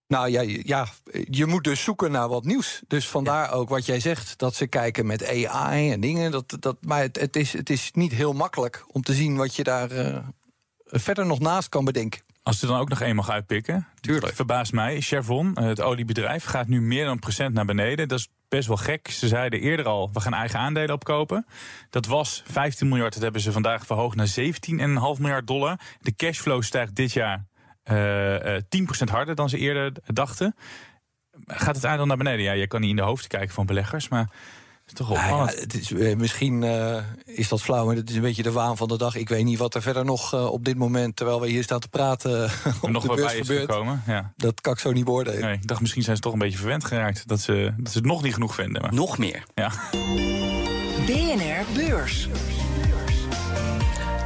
Nou 0.07 0.29
ja, 0.31 0.41
je- 0.41 0.63
ja, 0.65 0.89
je 1.31 1.47
moet 1.47 1.65
dus 1.65 1.83
zoeken 1.83 2.11
naar 2.11 2.29
wat 2.29 2.45
nieuws. 2.45 2.83
Dus 2.89 3.09
vandaar 3.09 3.53
ook 3.53 3.69
wat 3.69 3.87
jij 3.87 4.01
zegt, 4.01 4.39
dat 4.39 4.55
ze 4.55 4.67
kijken 4.67 5.07
met 5.07 5.27
AI 5.47 5.91
en 5.93 6.01
dingen. 6.01 6.31
Dat, 6.31 6.57
dat, 6.61 6.77
maar 6.81 7.01
het, 7.01 7.21
het, 7.21 7.37
is, 7.37 7.53
het 7.53 7.71
is 7.71 7.91
niet 7.93 8.13
heel 8.13 8.33
makkelijk 8.33 8.85
om 8.87 9.03
te 9.03 9.15
zien 9.15 9.37
wat 9.37 9.55
je 9.55 9.63
daar 9.65 9.91
eh, 9.91 10.19
verder 10.91 11.27
nog 11.27 11.39
naast 11.39 11.69
kan 11.69 11.85
bedenken. 11.85 12.21
Als 12.43 12.63
er 12.63 12.69
dan 12.69 12.79
ook 12.79 12.89
nog 12.89 13.01
één 13.01 13.17
mag 13.17 13.31
uitpikken. 13.31 13.87
Tuurlijk. 14.01 14.35
Verbaast 14.35 14.73
mij. 14.73 15.01
Chevron, 15.01 15.55
eh, 15.55 15.65
het 15.65 15.81
oliebedrijf, 15.81 16.45
gaat 16.45 16.69
nu 16.69 16.81
meer 16.81 17.05
dan 17.05 17.19
procent 17.19 17.55
naar 17.55 17.65
beneden. 17.65 18.09
Dat 18.09 18.19
is 18.19 18.29
best 18.49 18.69
wel 18.69 18.77
gek. 18.77 19.09
Ze 19.11 19.29
zeiden 19.29 19.61
eerder 19.61 19.87
al, 19.87 20.11
we 20.13 20.21
gaan 20.21 20.35
eigen 20.35 20.59
aandelen 20.59 20.95
opkopen. 20.95 21.47
Dat 21.91 22.07
was 22.07 22.43
15 22.47 22.89
miljard. 22.89 23.13
Dat 23.13 23.23
hebben 23.23 23.41
ze 23.41 23.53
vandaag 23.53 23.87
verhoogd 23.87 24.17
naar 24.17 24.27
17,5 24.27 25.21
miljard 25.21 25.47
dollar. 25.47 25.81
De 26.01 26.15
cashflow 26.15 26.63
stijgt 26.63 26.97
dit 26.97 27.13
jaar 27.13 27.45
eh, 27.83 28.57
eh, 28.57 28.63
10% 28.69 29.11
harder 29.11 29.35
dan 29.35 29.49
ze 29.49 29.59
eerder 29.59 29.93
dachten. 30.07 30.55
Gaat 31.47 31.75
het 31.75 31.87
aandeel 31.87 32.07
naar 32.07 32.17
beneden? 32.17 32.45
Ja, 32.45 32.53
je 32.53 32.67
kan 32.67 32.81
niet 32.81 32.91
in 32.91 32.97
de 32.97 33.03
hoofden 33.03 33.29
kijken 33.29 33.55
van 33.55 33.67
beleggers, 33.67 34.09
maar 34.09 34.31
is 34.93 35.07
toch 35.07 35.09
Nou 35.09 35.47
ja, 35.51 35.61
het 35.61 35.75
is, 35.81 35.93
eh, 35.93 36.17
misschien 36.17 36.63
eh, 36.63 36.97
is 37.25 37.49
dat 37.49 37.63
flauw, 37.63 37.87
maar 37.87 37.97
het 37.97 38.11
is 38.11 38.17
een 38.17 38.23
beetje 38.23 38.43
de 38.43 38.53
waan 38.53 38.77
van 38.77 38.89
de 38.89 38.99
dag. 38.99 39.15
Ik 39.17 39.29
weet 39.29 39.45
niet 39.45 39.59
wat 39.59 39.75
er 39.75 39.83
verder 39.83 40.05
nog 40.05 40.35
eh, 40.35 40.47
op 40.47 40.65
dit 40.65 40.77
moment, 40.77 41.17
terwijl 41.17 41.41
we 41.41 41.49
hier 41.49 41.63
staan 41.63 41.81
te 41.81 41.89
praten, 41.89 42.45
op 42.83 42.91
nog 42.91 43.03
de 43.03 43.09
beurs 43.09 43.23
bij 43.23 43.39
is 43.41 43.47
gebeurt. 43.47 43.71
gekomen. 43.73 44.03
Ja. 44.07 44.33
Dat 44.37 44.61
kan 44.61 44.73
ik 44.73 44.79
zo 44.79 44.93
niet 44.93 45.05
beoordelen. 45.05 45.41
Nee, 45.41 45.55
ik 45.55 45.67
dacht 45.67 45.81
misschien 45.81 46.03
zijn 46.03 46.17
ze 46.17 46.23
toch 46.23 46.33
een 46.33 46.39
beetje 46.39 46.59
verwend 46.59 46.85
geraakt. 46.85 47.29
Dat 47.29 47.41
ze, 47.41 47.75
dat 47.77 47.93
ze 47.93 47.99
het 47.99 48.07
nog 48.07 48.23
niet 48.23 48.35
genoeg 48.35 48.55
vinden. 48.55 48.83
Maar, 48.83 48.95
Nog 48.95 49.19
meer. 49.19 49.43
ja. 49.55 49.71
BNR 51.07 51.65
Beurs. 51.75 52.29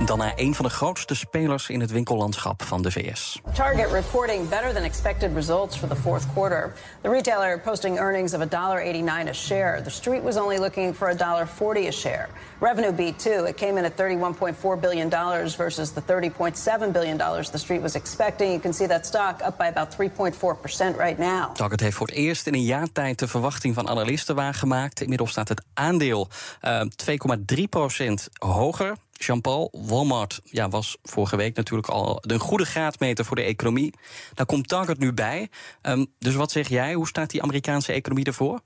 Dan 0.04 0.18
naar 0.18 0.32
een 0.36 0.54
van 0.54 0.64
de 0.64 0.70
grootste 0.70 1.14
spelers 1.14 1.68
in 1.68 1.80
het 1.80 1.90
winkellandschap 1.90 2.62
van 2.62 2.82
de 2.82 2.90
VS. 2.90 3.40
Target 3.54 3.90
reporting 3.92 4.48
better 4.48 4.72
than 4.72 4.82
expected 4.82 5.34
results 5.34 5.76
for 5.76 5.88
the 5.88 5.96
fourth 5.96 6.32
quarter. 6.32 6.72
The 7.00 7.08
retailer 7.08 7.60
posting 7.60 7.98
earnings 7.98 8.34
of 8.34 8.40
$1.89 8.40 9.28
a 9.28 9.32
share. 9.32 9.82
The 9.82 9.90
street 9.90 10.22
was 10.22 10.36
only 10.36 10.58
looking 10.58 10.94
for 10.94 11.16
$1.40 11.16 11.86
a 11.86 11.90
share. 11.90 12.28
Revenue 12.60 12.92
beat 12.92 13.18
too. 13.18 13.46
It 13.46 13.56
came 13.56 13.78
in 13.78 13.84
at 13.84 13.96
$31.4 13.96 14.80
billion 14.80 15.10
versus 15.56 15.92
the 15.92 16.02
$30.7 16.02 16.92
billion 16.92 17.18
the 17.52 17.58
street 17.58 17.82
was 17.82 17.94
expecting. 17.94 18.50
You 18.50 18.60
can 18.60 18.72
see 18.72 18.86
that 18.86 19.06
stock 19.06 19.42
up 19.46 19.58
by 19.58 19.66
about 19.66 19.96
3.4% 19.96 20.98
right 20.98 21.18
now. 21.18 21.54
Target 21.54 21.80
heeft 21.80 21.96
voor 21.96 22.06
het 22.06 22.16
eerst 22.16 22.46
in 22.46 22.54
een 22.54 22.62
jaar 22.64 22.92
tijd 22.92 23.18
de 23.18 23.28
verwachting 23.28 23.74
van 23.74 23.88
analisten 23.88 24.34
waargemaakt. 24.34 25.00
Inmiddels 25.00 25.30
staat 25.30 25.48
het 25.48 25.62
aandeel 25.74 26.28
eh 26.60 26.80
2,3% 26.80 28.14
hoger. 28.38 28.96
Jean-Paul, 29.18 29.72
Walmart 29.72 30.40
ja, 30.44 30.68
was 30.68 30.96
vorige 31.02 31.36
week 31.36 31.56
natuurlijk 31.56 31.88
al 31.88 32.18
een 32.20 32.38
goede 32.38 32.64
graadmeter 32.64 33.24
voor 33.24 33.36
de 33.36 33.42
economie. 33.42 33.94
Daar 34.34 34.46
komt 34.46 34.68
Target 34.68 34.98
nu 34.98 35.12
bij. 35.12 35.48
Ehm, 35.80 36.04
dus 36.18 36.34
wat 36.34 36.50
zeg 36.50 36.68
jij? 36.68 36.94
Hoe 36.94 37.08
staat 37.08 37.30
die 37.30 37.42
Amerikaanse 37.42 37.92
economie 37.92 38.24
ervoor? 38.24 38.60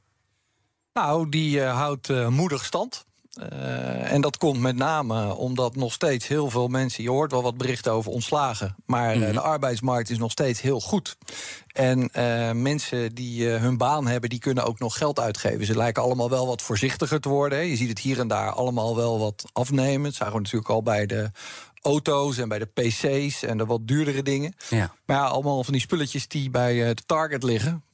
Nou, 0.92 1.28
die 1.28 1.62
eh, 1.62 1.76
houdt 1.76 2.10
eh, 2.10 2.28
moedig 2.28 2.64
stand. 2.64 3.06
Eh, 3.38 4.12
en 4.12 4.20
dat 4.20 4.36
komt 4.36 4.60
met 4.60 4.76
name 4.76 5.34
omdat 5.34 5.76
nog 5.76 5.92
steeds 5.92 6.26
heel 6.26 6.50
veel 6.50 6.68
mensen... 6.68 7.02
je 7.02 7.10
hoort 7.10 7.30
wel 7.30 7.42
wat 7.42 7.56
berichten 7.56 7.92
over 7.92 8.10
ontslagen... 8.10 8.76
maar 8.86 9.22
eh, 9.22 9.32
de 9.32 9.40
arbeidsmarkt 9.40 10.10
is 10.10 10.18
nog 10.18 10.30
steeds 10.30 10.60
heel 10.60 10.80
goed. 10.80 11.16
En 11.78 12.08
eh, 12.12 12.52
mensen 12.52 13.14
die 13.14 13.52
eh, 13.52 13.60
hun 13.60 13.76
baan 13.76 14.06
hebben, 14.06 14.30
die 14.30 14.38
kunnen 14.38 14.64
ook 14.64 14.78
nog 14.78 14.98
geld 14.98 15.20
uitgeven. 15.20 15.66
Ze 15.66 15.76
lijken 15.76 16.02
allemaal 16.02 16.30
wel 16.30 16.46
wat 16.46 16.62
voorzichtiger 16.62 17.20
te 17.20 17.28
worden. 17.28 17.58
hè. 17.58 17.64
Je 17.64 17.76
ziet 17.76 17.88
het 17.88 17.98
hier 17.98 18.18
en 18.18 18.28
daar 18.28 18.50
allemaal 18.50 18.96
wel 18.96 19.18
wat 19.18 19.44
afnemen. 19.52 20.02
Dat 20.02 20.14
zagen 20.14 20.34
we 20.34 20.40
natuurlijk 20.40 20.70
al 20.70 20.82
bij 20.82 21.06
de 21.06 21.30
auto's 21.82 22.38
en 22.38 22.48
bij 22.48 22.58
de 22.58 22.66
pc's... 22.66 23.42
en 23.42 23.58
de 23.58 23.66
wat 23.66 23.88
duurdere 23.88 24.22
dingen. 24.22 24.54
Ja. 24.68 24.94
Maar 25.06 25.16
ja, 25.16 25.24
allemaal 25.24 25.64
van 25.64 25.72
die 25.72 25.82
spulletjes 25.82 26.28
die 26.28 26.50
bij 26.50 26.82
eh, 26.82 26.94
de 26.94 27.02
Target 27.06 27.42
liggen... 27.42 27.84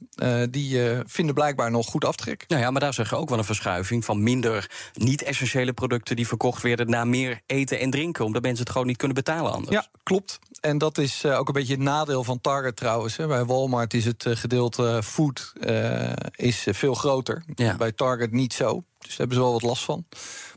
die 0.49 0.81
vinden 1.05 1.35
blijkbaar 1.35 1.71
nog 1.71 1.87
goed 1.87 2.05
aftrek. 2.05 2.45
Nou 2.47 2.61
ja, 2.61 2.71
maar 2.71 2.81
daar 2.81 2.93
zeg 2.93 3.09
je 3.09 3.15
ook 3.15 3.29
wel 3.29 3.37
een 3.37 3.43
verschuiving 3.43 4.05
van 4.05 4.23
minder 4.23 4.71
niet-essentiële 4.93 5.73
producten 5.73 6.15
die 6.15 6.27
verkocht 6.27 6.61
werden 6.61 6.89
naar 6.89 7.07
meer 7.07 7.41
eten 7.45 7.79
en 7.79 7.89
drinken, 7.89 8.25
omdat 8.25 8.41
mensen 8.41 8.63
het 8.63 8.71
gewoon 8.71 8.87
niet 8.87 8.97
kunnen 8.97 9.15
betalen 9.15 9.51
anders. 9.51 9.75
Ja, 9.75 9.87
klopt. 10.03 10.39
En 10.65 10.77
dat 10.77 10.97
is 10.97 11.23
eh, 11.23 11.39
ook 11.39 11.47
een 11.47 11.53
beetje 11.53 11.73
het 11.73 11.81
nadeel 11.81 12.23
van 12.23 12.41
Target 12.41 12.75
trouwens. 12.75 13.17
Hè. 13.17 13.27
Bij 13.27 13.45
Walmart 13.45 13.93
is 13.93 14.05
het 14.05 14.25
eh, 14.25 14.35
gedeelte 14.35 15.01
food 15.03 15.53
eh, 15.59 16.11
is, 16.31 16.67
eh, 16.67 16.73
veel 16.73 16.93
groter. 16.93 17.43
Ja. 17.55 17.75
Bij 17.75 17.91
Target 17.91 18.31
niet 18.31 18.53
zo. 18.53 18.83
Dus 19.05 19.15
daar 19.15 19.27
hebben 19.27 19.37
ze 19.37 19.43
wel 19.43 19.51
wat 19.51 19.61
last 19.61 19.83
van. 19.83 20.05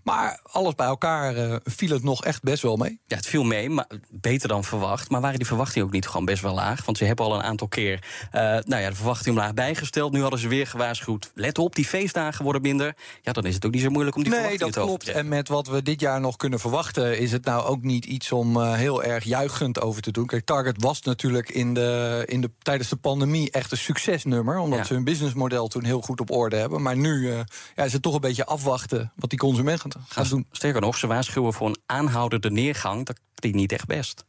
Maar 0.02 0.40
alles 0.52 0.74
bij 0.74 0.87
elkaar 0.87 1.37
eh, 1.37 1.56
viel 1.64 1.90
het 1.90 2.02
nog 2.02 2.24
echt 2.24 2.42
best 2.42 2.62
wel 2.62 2.76
mee. 2.76 3.00
Ja, 3.06 3.16
het 3.16 3.26
viel 3.26 3.44
mee, 3.44 3.70
maar 3.70 3.87
beter 4.11 4.48
dan 4.48 4.64
verwacht. 4.64 5.11
Maar 5.11 5.20
waren 5.20 5.38
die 5.38 5.46
verwachtingen 5.46 5.87
ook 5.87 5.92
niet 5.92 6.06
gewoon 6.06 6.24
best 6.24 6.42
wel 6.42 6.54
laag? 6.54 6.84
Want 6.84 6.98
ze 6.98 7.04
hebben 7.04 7.24
al 7.24 7.34
een 7.34 7.42
aantal 7.42 7.68
keer 7.68 8.04
eh, 8.30 8.40
nou 8.42 8.82
ja, 8.82 8.88
de 8.88 8.94
verwachting 8.94 9.37
omlaag 9.37 9.54
bijgesteld. 9.54 10.12
Nu 10.12 10.20
hadden 10.20 10.38
ze 10.40 10.48
weer 10.48 10.66
gewaarschuwd. 10.66 11.30
Let 11.34 11.58
op, 11.58 11.74
die 11.74 11.84
feestdagen 11.84 12.42
worden 12.44 12.62
minder. 12.62 12.96
Ja, 13.22 13.32
dan 13.32 13.44
is 13.44 13.54
het 13.54 13.66
ook 13.66 13.72
niet 13.72 13.82
zo 13.82 13.90
moeilijk 13.90 14.16
om 14.16 14.22
die 14.22 14.32
Nee, 14.32 14.40
verwachtingen 14.40 14.72
dat 14.74 14.82
te 14.82 14.88
klopt. 14.88 15.08
En 15.18 15.28
met 15.28 15.48
wat 15.48 15.66
we 15.66 15.82
dit 15.82 16.00
jaar 16.00 16.20
nog 16.20 16.37
kunnen 16.37 16.61
verwachten, 16.61 17.18
is 17.18 17.32
het 17.32 17.44
nou 17.44 17.64
ook 17.64 17.82
niet 17.82 18.04
iets 18.04 18.32
om 18.32 18.61
eh, 18.61 18.72
heel 18.74 19.02
erg 19.02 19.24
juichend 19.24 19.80
over 19.80 20.02
te 20.02 20.11
doen. 20.11 20.26
Kijk, 20.26 20.44
Target 20.44 20.82
was 20.82 21.02
natuurlijk 21.02 21.50
in 21.50 21.74
de, 21.74 22.22
in 22.26 22.40
de, 22.40 22.50
tijdens 22.58 22.88
de 22.88 22.96
pandemie 22.96 23.50
echt 23.50 23.72
een 23.72 23.78
succesnummer. 23.78 24.58
Omdat 24.58 24.78
Ja. 24.78 24.84
ze 24.84 24.94
hun 24.94 25.04
businessmodel 25.04 25.68
toen 25.68 25.84
heel 25.84 26.00
goed 26.00 26.20
op 26.20 26.30
orde 26.30 26.56
hebben. 26.56 26.82
Maar 26.82 26.96
nu 26.96 27.32
ja, 27.76 27.84
is 27.84 27.92
het 27.92 28.02
toch 28.02 28.14
een 28.14 28.20
beetje 28.20 28.38
afwachten 28.44 29.12
wat 29.16 29.31
die 29.31 29.38
consument 29.38 29.81
gaat, 29.81 29.96
gaat 30.09 30.29
doen. 30.29 30.46
Sterker 30.51 30.81
nog, 30.81 30.96
ze 30.98 31.07
waarschuwen 31.07 31.53
voor 31.53 31.66
een 31.68 31.79
aanhoudende 31.87 32.51
neergang. 32.51 33.07
Dat 33.07 33.18
klinkt 33.35 33.59
niet 33.59 33.72
echt 33.72 33.87
best. 33.87 34.24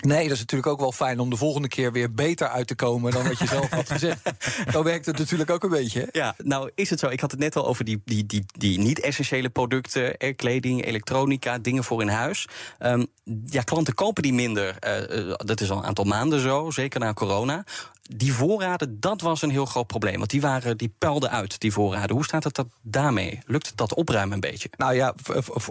Nee, 0.00 0.22
dat 0.22 0.32
is 0.32 0.38
natuurlijk 0.38 0.70
ook 0.72 0.80
wel 0.80 0.92
fijn 0.92 1.20
om 1.20 1.30
de 1.30 1.36
volgende 1.36 1.68
keer 1.68 1.92
weer 1.92 2.12
beter 2.12 2.48
uit 2.48 2.66
te 2.66 2.74
komen 2.74 3.12
dan 3.12 3.28
wat 3.28 3.38
je 3.38 3.46
zelf 3.46 3.70
had 3.70 3.90
gezegd. 3.90 4.20
Zo 4.72 4.82
werkt 4.82 5.06
het 5.06 5.18
natuurlijk 5.18 5.50
ook 5.50 5.62
een 5.64 5.70
beetje. 5.70 6.00
hè? 6.00 6.06
Ja, 6.18 6.34
nou 6.42 6.70
is 6.74 6.90
het 6.90 6.98
zo. 6.98 7.08
Ik 7.08 7.20
had 7.20 7.30
het 7.30 7.40
net 7.40 7.56
al 7.56 7.66
over 7.66 7.84
die, 7.84 8.00
die, 8.04 8.26
die, 8.26 8.44
die 8.58 8.78
niet-essentiële 8.78 9.48
producten, 9.48 10.16
eh, 10.16 10.36
kleding, 10.36 10.84
elektronica, 10.84 11.58
dingen 11.58 11.84
voor 11.84 12.00
in 12.02 12.08
huis. 12.08 12.46
Ehm, 12.78 13.04
ja, 13.46 13.62
klanten 13.62 13.94
kopen 13.94 14.22
die 14.22 14.32
minder. 14.34 14.76
eh, 14.78 15.18
eh, 15.30 15.34
dat 15.36 15.60
is 15.60 15.70
al 15.70 15.78
een 15.78 15.84
aantal 15.84 16.04
maanden 16.04 16.40
zo, 16.40 16.70
zeker 16.70 17.00
na 17.00 17.12
corona. 17.12 17.64
Die 18.08 18.32
voorraden, 18.32 19.00
dat 19.00 19.20
was 19.20 19.42
een 19.42 19.50
heel 19.50 19.66
groot 19.66 19.86
probleem. 19.86 20.18
Want 20.18 20.30
die, 20.30 20.40
waren, 20.40 20.76
die 20.76 20.94
puilden 20.98 21.30
uit, 21.30 21.60
die 21.60 21.72
voorraden. 21.72 22.16
Hoe 22.16 22.24
staat 22.24 22.44
het 22.44 22.54
dat 22.54 22.66
daarmee? 22.82 23.38
Lukt 23.46 23.66
het 23.66 23.76
dat 23.76 23.94
opruimen 23.94 24.34
een 24.34 24.40
beetje? 24.40 24.68
Nou 24.76 24.94
ja, 24.94 25.14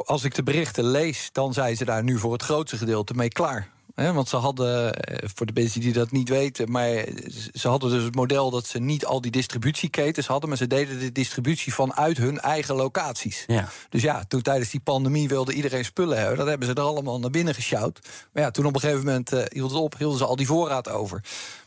als 0.05 0.23
ik 0.23 0.35
de 0.35 0.43
berichten 0.43 0.85
lees, 0.85 1.29
dan 1.31 1.53
zijn 1.53 1.77
ze 1.77 1.85
daar 1.85 2.03
nu 2.03 2.19
voor 2.19 2.33
het 2.33 2.43
grootste 2.43 2.77
gedeelte 2.77 3.13
mee 3.13 3.29
klaar. 3.29 3.73
Want 3.95 4.29
ze 4.29 4.35
hadden, 4.35 4.93
eh, 4.93 5.29
voor 5.35 5.45
de 5.45 5.53
mensen 5.53 5.81
die 5.81 5.93
dat 5.93 6.11
niet 6.11 6.29
weten, 6.29 6.71
maar 6.71 7.05
ze 7.53 7.67
hadden 7.67 7.89
dus 7.89 8.03
het 8.03 8.15
model 8.15 8.49
dat 8.49 8.65
ze 8.65 8.79
niet 8.79 9.05
al 9.05 9.21
die 9.21 9.31
distributieketens 9.31 10.27
hadden, 10.27 10.49
maar 10.49 10.57
ze 10.57 10.67
deden 10.67 10.99
de 10.99 11.11
distributie 11.11 11.73
vanuit 11.73 12.17
hun 12.17 12.39
eigen 12.39 12.75
locaties. 12.75 13.43
Ja. 13.47 13.69
Dus 13.89 14.01
ja, 14.01 14.23
toen 14.27 14.41
tijdens 14.41 14.69
die 14.69 14.79
pandemie 14.79 15.27
wilde 15.27 15.53
iedereen 15.53 15.85
spullen 15.85 16.17
hebben. 16.17 16.37
Dat 16.37 16.47
hebben 16.47 16.67
ze 16.67 16.73
er 16.73 16.81
allemaal 16.81 17.19
naar 17.19 17.29
binnen 17.29 17.55
gesjouwd. 17.55 17.99
Maar 18.33 18.43
ja, 18.43 18.51
toen 18.51 18.65
op 18.65 18.73
een 18.73 18.79
gegeven 18.79 19.05
moment 19.05 19.33
eh, 19.33 19.43
hield 19.47 19.71
het 19.71 19.79
op, 19.79 19.97
hielden 19.97 20.17
ze 20.17 20.25
al 20.25 20.35
die 20.35 20.47
voorraad 20.47 20.89
over. 20.89 21.23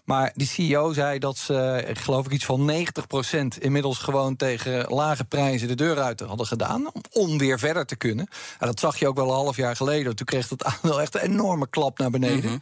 Maar 0.09 0.33
die 0.35 0.47
CEO 0.47 0.93
zei 0.93 1.19
dat 1.19 1.37
ze, 1.37 1.87
geloof 1.93 2.27
ik, 2.27 2.33
iets 2.33 2.45
van 2.45 2.73
90% 2.73 3.59
inmiddels 3.59 3.99
gewoon 3.99 4.37
tegen 4.37 4.87
lage 4.95 5.25
prijzen 5.25 5.69
de 5.69 5.75
deur 5.75 5.99
uit 5.99 6.21
hadden 6.21 6.47
gedaan. 6.47 6.87
Om 7.13 7.39
weer 7.39 7.59
verder 7.59 7.87
te 7.87 7.97
kunnen. 7.97 8.29
Ja, 8.61 8.67
dat 8.67 8.81
zag 8.81 8.99
je 8.99 9.09
ook 9.09 9.17
wel 9.17 9.29
een 9.29 9.35
half 9.35 9.57
jaar 9.57 9.77
geleden. 9.77 10.17
Toen 10.17 10.27
kreeg 10.27 10.49
het 10.49 10.65
aandeel 10.65 11.01
echt 11.03 11.15
een 11.15 11.21
enorme 11.21 11.69
klap 11.69 11.99
naar 11.99 12.11
beneden. 12.11 12.51
Ja, 12.51 12.59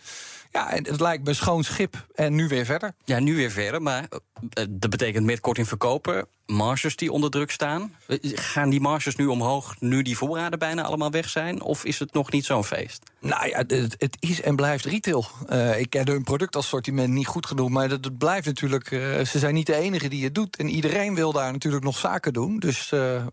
Ja, 0.56 0.70
en 0.70 0.86
het 0.86 1.00
lijkt 1.00 1.24
me 1.24 1.34
schoon 1.34 1.64
schip 1.64 2.06
en 2.14 2.34
nu 2.34 2.48
weer 2.48 2.64
verder. 2.64 2.92
Ja, 3.04 3.18
nu 3.18 3.36
weer 3.36 3.50
verder, 3.50 3.82
maar 3.82 4.08
uh, 4.10 4.64
dat 4.70 4.90
betekent 4.90 5.26
met 5.26 5.40
korting 5.40 5.68
verkopen, 5.68 6.26
marges 6.46 6.96
die 6.96 7.12
onder 7.12 7.30
druk 7.30 7.50
staan. 7.50 7.94
Gaan 8.34 8.70
die 8.70 8.80
marges 8.80 9.16
nu 9.16 9.26
omhoog, 9.26 9.80
nu 9.80 10.02
die 10.02 10.16
voorraden 10.16 10.58
bijna 10.58 10.82
allemaal 10.82 11.10
weg 11.10 11.28
zijn? 11.28 11.62
Of 11.62 11.84
is 11.84 11.98
het 11.98 12.12
nog 12.12 12.30
niet 12.30 12.44
zo'n 12.44 12.64
feest? 12.64 13.02
Nou 13.20 13.48
ja, 13.48 13.56
het, 13.56 13.96
het, 13.98 14.16
is 14.20 14.40
en 14.40 14.56
blijft 14.56 14.84
retail. 14.84 15.26
Uh, 15.50 15.78
ik 15.78 15.90
ken 15.90 16.08
hun 16.08 16.22
productassortiment 16.22 17.12
niet 17.12 17.26
goed 17.26 17.46
genoeg, 17.46 17.68
maar 17.68 17.88
dat, 17.88 18.18
blijft 18.18 18.46
natuurlijk... 18.46 18.90
Uh, 18.90 19.24
ze 19.24 19.38
zijn 19.38 19.54
niet 19.54 19.66
de 19.66 19.76
enige 19.76 20.08
die 20.08 20.24
het 20.24 20.34
doet. 20.34 20.56
En 20.56 20.68
iedereen 20.68 21.14
wil 21.14 21.32
daar 21.32 21.52
natuurlijk 21.52 21.84
nog 21.84 21.98
zaken 21.98 22.32
doen. 22.32 22.58
Dus 22.58 22.88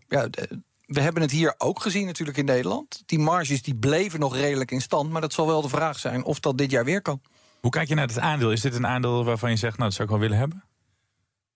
ja 0.08 0.28
we 0.94 1.00
hebben 1.00 1.22
het 1.22 1.30
hier 1.30 1.54
ook 1.58 1.80
gezien 1.80 2.06
natuurlijk 2.06 2.38
in 2.38 2.44
Nederland. 2.44 3.02
Die 3.06 3.18
marges 3.18 3.62
die 3.62 3.74
bleven 3.74 4.20
nog 4.20 4.36
redelijk 4.36 4.70
in 4.70 4.80
stand. 4.80 5.10
Maar 5.10 5.20
dat 5.20 5.32
zal 5.32 5.46
wel 5.46 5.62
de 5.62 5.68
vraag 5.68 5.98
zijn 5.98 6.24
of 6.24 6.40
dat 6.40 6.58
dit 6.58 6.70
jaar 6.70 6.84
weer 6.84 7.02
kan. 7.02 7.20
Hoe 7.60 7.70
kijk 7.70 7.88
je 7.88 7.94
naar 7.94 8.06
het 8.06 8.18
aandeel? 8.18 8.52
Is 8.52 8.60
dit 8.60 8.74
een 8.74 8.86
aandeel 8.86 9.24
waarvan 9.24 9.50
je 9.50 9.56
zegt, 9.56 9.76
nou, 9.76 9.88
dat 9.88 9.92
zou 9.92 10.04
ik 10.04 10.14
wel 10.14 10.22
willen 10.22 10.38
hebben? 10.38 10.64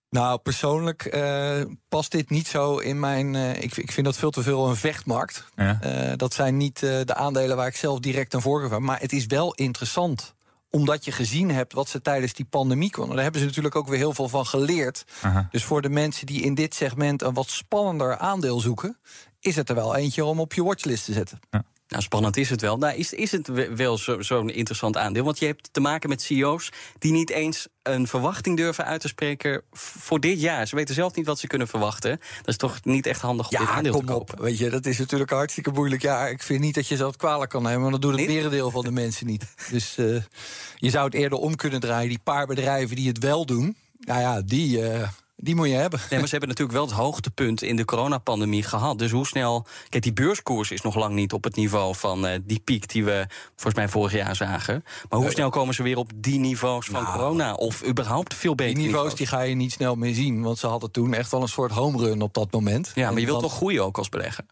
Nou, 0.09 0.37
persoonlijk 0.37 1.15
uh, 1.15 1.61
past 1.89 2.11
dit 2.11 2.29
niet 2.29 2.47
zo 2.47 2.77
in 2.77 2.99
mijn. 2.99 3.33
Uh, 3.33 3.61
ik, 3.61 3.77
ik, 3.77 3.91
vind 3.91 4.05
dat 4.05 4.17
veel 4.17 4.31
te 4.31 4.43
veel 4.43 4.69
een 4.69 4.75
vechtmarkt. 4.75 5.45
Ja. 5.55 5.79
Uh, 5.83 6.13
dat 6.15 6.33
zijn 6.33 6.57
niet 6.57 6.79
de 6.79 7.15
aandelen 7.15 7.55
waar 7.55 7.67
ik 7.67 7.75
zelf 7.75 7.99
direct 7.99 8.33
aan 8.33 8.41
voorkeur 8.41 8.71
heb. 8.71 8.79
Maar 8.79 8.99
het 8.99 9.13
is 9.13 9.25
wel 9.25 9.53
interessant 9.53 10.35
omdat 10.69 11.05
je 11.05 11.11
gezien 11.11 11.51
hebt 11.51 11.73
wat 11.73 11.89
ze 11.89 12.01
tijdens 12.01 12.33
die 12.33 12.45
pandemie 12.45 12.91
konden. 12.91 13.13
Daar 13.13 13.23
hebben 13.23 13.41
ze 13.41 13.47
natuurlijk 13.47 13.75
ook 13.75 13.87
weer 13.87 13.97
heel 13.97 14.13
veel 14.13 14.29
van 14.29 14.45
geleerd. 14.45 15.05
Aha. 15.21 15.47
Dus 15.51 15.63
voor 15.63 15.81
de 15.81 15.89
mensen 15.89 16.25
die 16.25 16.41
in 16.41 16.55
dit 16.55 16.75
segment 16.75 17.21
een 17.21 17.33
wat 17.33 17.49
spannender 17.49 18.17
aandeel 18.17 18.59
zoeken, 18.59 18.97
is 19.39 19.55
het 19.55 19.69
er 19.69 19.75
wel 19.75 19.95
eentje 19.95 20.25
om 20.25 20.39
op 20.39 20.53
je 20.53 20.63
watchlist 20.63 21.05
te 21.05 21.13
zetten. 21.13 21.39
Ja. 21.49 21.63
Nou, 21.89 22.01
spannend 22.01 22.37
is 22.37 22.49
het 22.49 22.61
wel. 22.61 22.77
Nou, 22.77 22.95
is, 22.95 23.13
is 23.13 23.31
het 23.31 23.75
wel 23.75 23.97
zo'n 23.97 24.23
zo 24.23 24.41
interessant 24.41 24.97
aandeel? 24.97 25.23
Want 25.23 25.39
je 25.39 25.45
hebt 25.45 25.69
te 25.71 25.79
maken 25.79 26.09
met 26.09 26.21
CEO's 26.21 26.69
die 26.99 27.11
niet 27.11 27.29
eens 27.29 27.67
een 27.83 28.07
verwachting 28.07 28.57
durven 28.57 28.85
uit 28.85 29.01
te 29.01 29.07
spreken 29.07 29.61
voor 29.71 30.19
dit 30.19 30.41
jaar. 30.41 30.67
Ze 30.67 30.75
weten 30.75 30.95
zelf 30.95 31.15
niet 31.15 31.25
wat 31.25 31.39
ze 31.39 31.47
kunnen 31.47 31.67
verwachten. 31.67 32.19
Dat 32.37 32.47
is 32.47 32.57
toch 32.57 32.83
niet 32.83 33.05
echt 33.05 33.21
handig 33.21 33.49
om 33.49 33.57
ja, 33.57 33.59
dit 33.59 33.69
aandeel 33.69 33.91
kom 33.91 34.05
te 34.05 34.11
kopen? 34.11 34.37
Op. 34.37 34.43
Weet 34.43 34.57
je, 34.57 34.69
dat 34.69 34.85
is 34.85 34.97
natuurlijk 34.97 35.29
hartstikke 35.29 35.71
moeilijk. 35.71 36.01
Ja, 36.01 36.27
ik 36.27 36.43
vind 36.43 36.59
niet 36.59 36.75
dat 36.75 36.87
je 36.87 36.95
zo 36.95 37.07
het 37.07 37.17
kwalijk 37.17 37.51
kan 37.51 37.63
nemen, 37.63 37.79
want 37.79 37.91
dat 37.91 38.01
doet 38.01 38.19
het 38.19 38.29
merendeel 38.29 38.71
van 38.71 38.83
de 38.83 38.91
mensen 38.91 39.25
niet. 39.25 39.45
Dus 39.71 39.97
uh, 39.97 40.21
je 40.75 40.89
zou 40.89 41.05
het 41.05 41.13
eerder 41.13 41.37
om 41.37 41.55
kunnen 41.55 41.79
draaien. 41.79 42.09
Die 42.09 42.19
paar 42.23 42.47
bedrijven 42.47 42.95
die 42.95 43.07
het 43.07 43.19
wel 43.19 43.45
doen, 43.45 43.77
nou 43.99 44.19
ja, 44.21 44.41
die. 44.41 44.79
Uh, 44.79 45.07
die 45.41 45.55
moet 45.55 45.67
je 45.67 45.73
hebben. 45.73 45.99
Nee, 45.99 46.19
maar 46.19 46.27
ze 46.27 46.35
hebben 46.35 46.49
natuurlijk 46.49 46.77
wel 46.77 46.87
het 46.87 46.95
hoogtepunt 46.95 47.61
in 47.61 47.75
de 47.75 47.85
coronapandemie 47.85 48.63
gehad. 48.63 48.99
Dus 48.99 49.11
hoe 49.11 49.27
snel. 49.27 49.65
Kijk, 49.89 50.03
die 50.03 50.13
beurskoers 50.13 50.71
is 50.71 50.81
nog 50.81 50.95
lang 50.95 51.13
niet 51.13 51.33
op 51.33 51.43
het 51.43 51.55
niveau 51.55 51.95
van 51.95 52.25
uh, 52.25 52.31
die 52.43 52.59
piek 52.59 52.89
die 52.89 53.05
we 53.05 53.25
volgens 53.55 53.75
mij 53.75 53.87
vorig 53.87 54.11
jaar 54.11 54.35
zagen. 54.35 54.83
Maar 55.09 55.19
hoe 55.19 55.31
snel 55.31 55.49
komen 55.49 55.73
ze 55.73 55.83
weer 55.83 55.97
op 55.97 56.11
die 56.15 56.39
niveaus 56.39 56.85
van 56.85 57.03
nou, 57.03 57.17
corona? 57.17 57.53
Of 57.53 57.85
überhaupt 57.85 58.33
veel 58.33 58.55
beter? 58.55 58.75
Die 58.75 58.85
niveaus, 58.85 59.15
die 59.15 59.27
ga 59.27 59.41
je 59.41 59.55
niet 59.55 59.71
snel 59.71 59.95
meer 59.95 60.13
zien. 60.13 60.41
Want 60.41 60.57
ze 60.57 60.67
hadden 60.67 60.91
toen 60.91 61.13
echt 61.13 61.31
wel 61.31 61.41
een 61.41 61.47
soort 61.47 61.71
home 61.71 61.97
run 61.97 62.21
op 62.21 62.33
dat 62.33 62.51
moment. 62.51 62.91
Ja, 62.95 63.11
maar 63.11 63.19
je 63.19 63.25
wilt 63.25 63.41
toch 63.41 63.53
groeien 63.53 63.83
ook 63.83 63.97
als 63.97 64.09
belegger? 64.09 64.45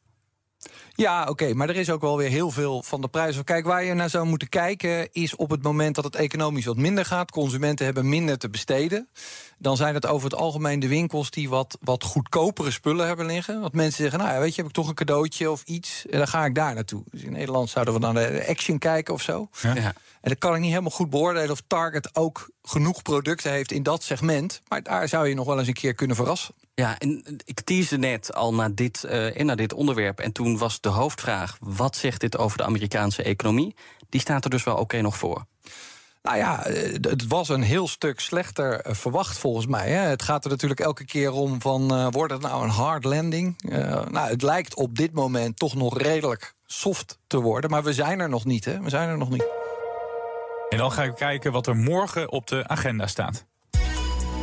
Ja, 0.98 1.26
oké, 1.30 1.54
maar 1.54 1.70
er 1.70 1.76
is 1.76 1.90
ook 1.90 2.02
wel 2.02 2.18
weer 2.18 2.30
heel 2.30 2.52
veel 2.52 2.84
van 2.84 3.02
de 3.02 3.08
prijzen. 3.08 3.44
Kijk, 3.44 3.66
waar 3.66 3.84
je 3.84 3.94
naar 3.94 4.10
zou 4.10 4.26
moeten 4.26 4.50
kijken 4.50 5.12
is 5.12 5.36
op 5.36 5.50
het 5.50 5.64
moment 5.64 5.96
dat 5.96 6.04
het 6.04 6.16
economisch 6.16 6.66
wat 6.66 6.78
minder 6.78 7.06
gaat. 7.06 7.32
Consumenten 7.32 7.86
hebben 7.86 8.10
minder 8.10 8.38
te 8.38 8.50
besteden. 8.50 9.10
Dan 9.58 9.78
zijn 9.78 9.94
het 9.94 10.06
over 10.06 10.30
het 10.30 10.40
algemeen 10.40 10.80
de 10.80 10.88
winkels 10.88 11.30
die 11.32 11.50
wat, 11.50 11.78
wat 11.82 12.04
goedkopere 12.04 12.72
spullen 12.72 13.08
hebben 13.08 13.26
liggen. 13.26 13.62
Want 13.62 13.74
mensen 13.74 14.02
zeggen, 14.02 14.20
nou 14.20 14.34
ja, 14.34 14.40
weet 14.40 14.56
je, 14.56 14.62
heb 14.62 14.70
ik 14.70 14.76
toch 14.76 14.88
een 14.88 14.94
cadeautje 14.96 15.52
of 15.52 15.64
iets. 15.64 16.06
En 16.10 16.18
dan 16.18 16.28
ga 16.28 16.46
ik 16.46 16.56
daar 16.56 16.74
naartoe. 16.74 17.04
Dus 17.12 17.24
in 17.24 17.32
Nederland 17.32 17.70
zouden 17.70 17.94
we 17.94 18.00
dan 18.00 18.16
de 18.16 18.46
Action 18.48 18.78
kijken 18.78 19.14
of 19.14 19.22
zo. 19.22 19.50
Ja. 19.62 19.76
En 19.76 19.94
dan 20.22 20.38
kan 20.38 20.54
ik 20.54 20.60
niet 20.60 20.70
helemaal 20.70 20.92
goed 20.92 21.10
beoordelen 21.10 21.52
of 21.52 21.62
Target 21.68 22.16
ook 22.16 22.50
genoeg 22.67 23.01
producten 23.01 23.51
heeft 23.51 23.71
in 23.71 23.84
dat 23.84 24.03
segment. 24.03 24.62
Maar 24.67 24.84
daar 24.84 25.08
zou 25.08 25.27
je 25.27 25.36
nog 25.36 25.45
wel 25.45 25.60
eens 25.60 25.67
een 25.67 25.73
keer 25.73 25.93
kunnen 25.93 26.15
verrassen. 26.15 26.53
Ja, 26.73 26.99
en 26.99 27.39
ik 27.45 27.62
teasde 27.62 27.97
net 27.97 28.34
al 28.34 28.53
naar 28.53 28.75
dit, 28.75 29.06
uh, 29.06 29.36
naar 29.36 29.56
dit 29.56 29.73
onderwerp. 29.73 30.19
En 30.19 30.32
toen 30.32 30.58
was 30.58 30.82
de 30.82 30.89
hoofdvraag: 30.89 31.58
wat 31.60 31.95
zegt 31.95 32.21
dit 32.21 32.38
over 32.38 32.58
de 32.58 32.63
Amerikaanse 32.63 33.23
economie? 33.23 33.75
Die 34.10 34.21
staat 34.21 34.43
er 34.43 34.49
dus 34.49 34.63
wel 34.63 34.75
oké 34.75 35.01
nog 35.01 35.17
voor. 35.17 35.45
Nou 36.27 36.39
ja, 36.39 36.65
eh, 36.65 36.93
het 36.93 37.27
was 37.27 37.49
een 37.49 37.62
heel 37.62 37.88
stuk 37.88 38.19
slechter 38.19 38.82
eh, 38.82 38.93
verwacht 38.93 39.38
volgens 39.38 39.65
mij. 39.65 39.89
Hè. 39.89 39.99
Het 39.99 40.23
gaat 40.23 40.43
er 40.43 40.49
natuurlijk 40.49 40.80
elke 40.80 41.06
keer 41.06 41.32
om 41.32 41.62
van, 41.62 41.93
uh, 41.93 42.08
wordt 42.12 42.34
het 42.34 42.41
nou 42.41 42.63
een 42.63 42.69
hard 42.69 43.03
landing? 43.03 43.56
Uh, 43.62 44.06
nou, 44.06 44.30
het 44.30 44.41
lijkt 44.41 44.75
op 44.75 44.95
dit 44.97 45.13
moment 45.13 45.58
toch 45.58 45.75
nog 45.75 45.97
redelijk 45.97 46.53
soft 46.65 47.19
te 47.27 47.39
worden. 47.39 47.69
Maar 47.69 47.84
we 47.84 47.93
zijn 47.93 48.19
er 48.19 48.30
nog 48.30 48.45
niet, 48.45 48.65
hè. 48.65 48.82
We 48.82 48.89
zijn 48.89 49.10
er 49.10 49.17
nog 49.17 49.30
niet. 49.30 49.66
En 50.69 50.77
dan 50.77 50.91
ga 50.91 51.03
ik 51.03 51.15
kijken 51.15 51.51
wat 51.51 51.67
er 51.67 51.75
morgen 51.75 52.32
op 52.32 52.47
de 52.47 52.67
agenda 52.67 53.08
staat. 53.08 53.45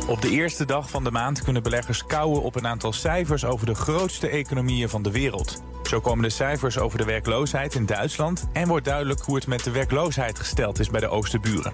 Op 0.07 0.21
de 0.21 0.29
eerste 0.29 0.65
dag 0.65 0.89
van 0.89 1.03
de 1.03 1.11
maand 1.11 1.41
kunnen 1.41 1.63
beleggers 1.63 2.05
kouwen 2.05 2.41
op 2.41 2.55
een 2.55 2.67
aantal 2.67 2.93
cijfers 2.93 3.45
over 3.45 3.65
de 3.65 3.75
grootste 3.75 4.27
economieën 4.27 4.89
van 4.89 5.01
de 5.01 5.11
wereld. 5.11 5.63
Zo 5.83 5.99
komen 5.99 6.23
de 6.23 6.29
cijfers 6.29 6.77
over 6.77 6.97
de 6.97 7.05
werkloosheid 7.05 7.75
in 7.75 7.85
Duitsland 7.85 8.47
en 8.53 8.67
wordt 8.67 8.85
duidelijk 8.85 9.21
hoe 9.21 9.35
het 9.35 9.47
met 9.47 9.63
de 9.63 9.71
werkloosheid 9.71 10.39
gesteld 10.39 10.79
is 10.79 10.89
bij 10.89 10.99
de 10.99 11.07
Oosterburen. 11.07 11.73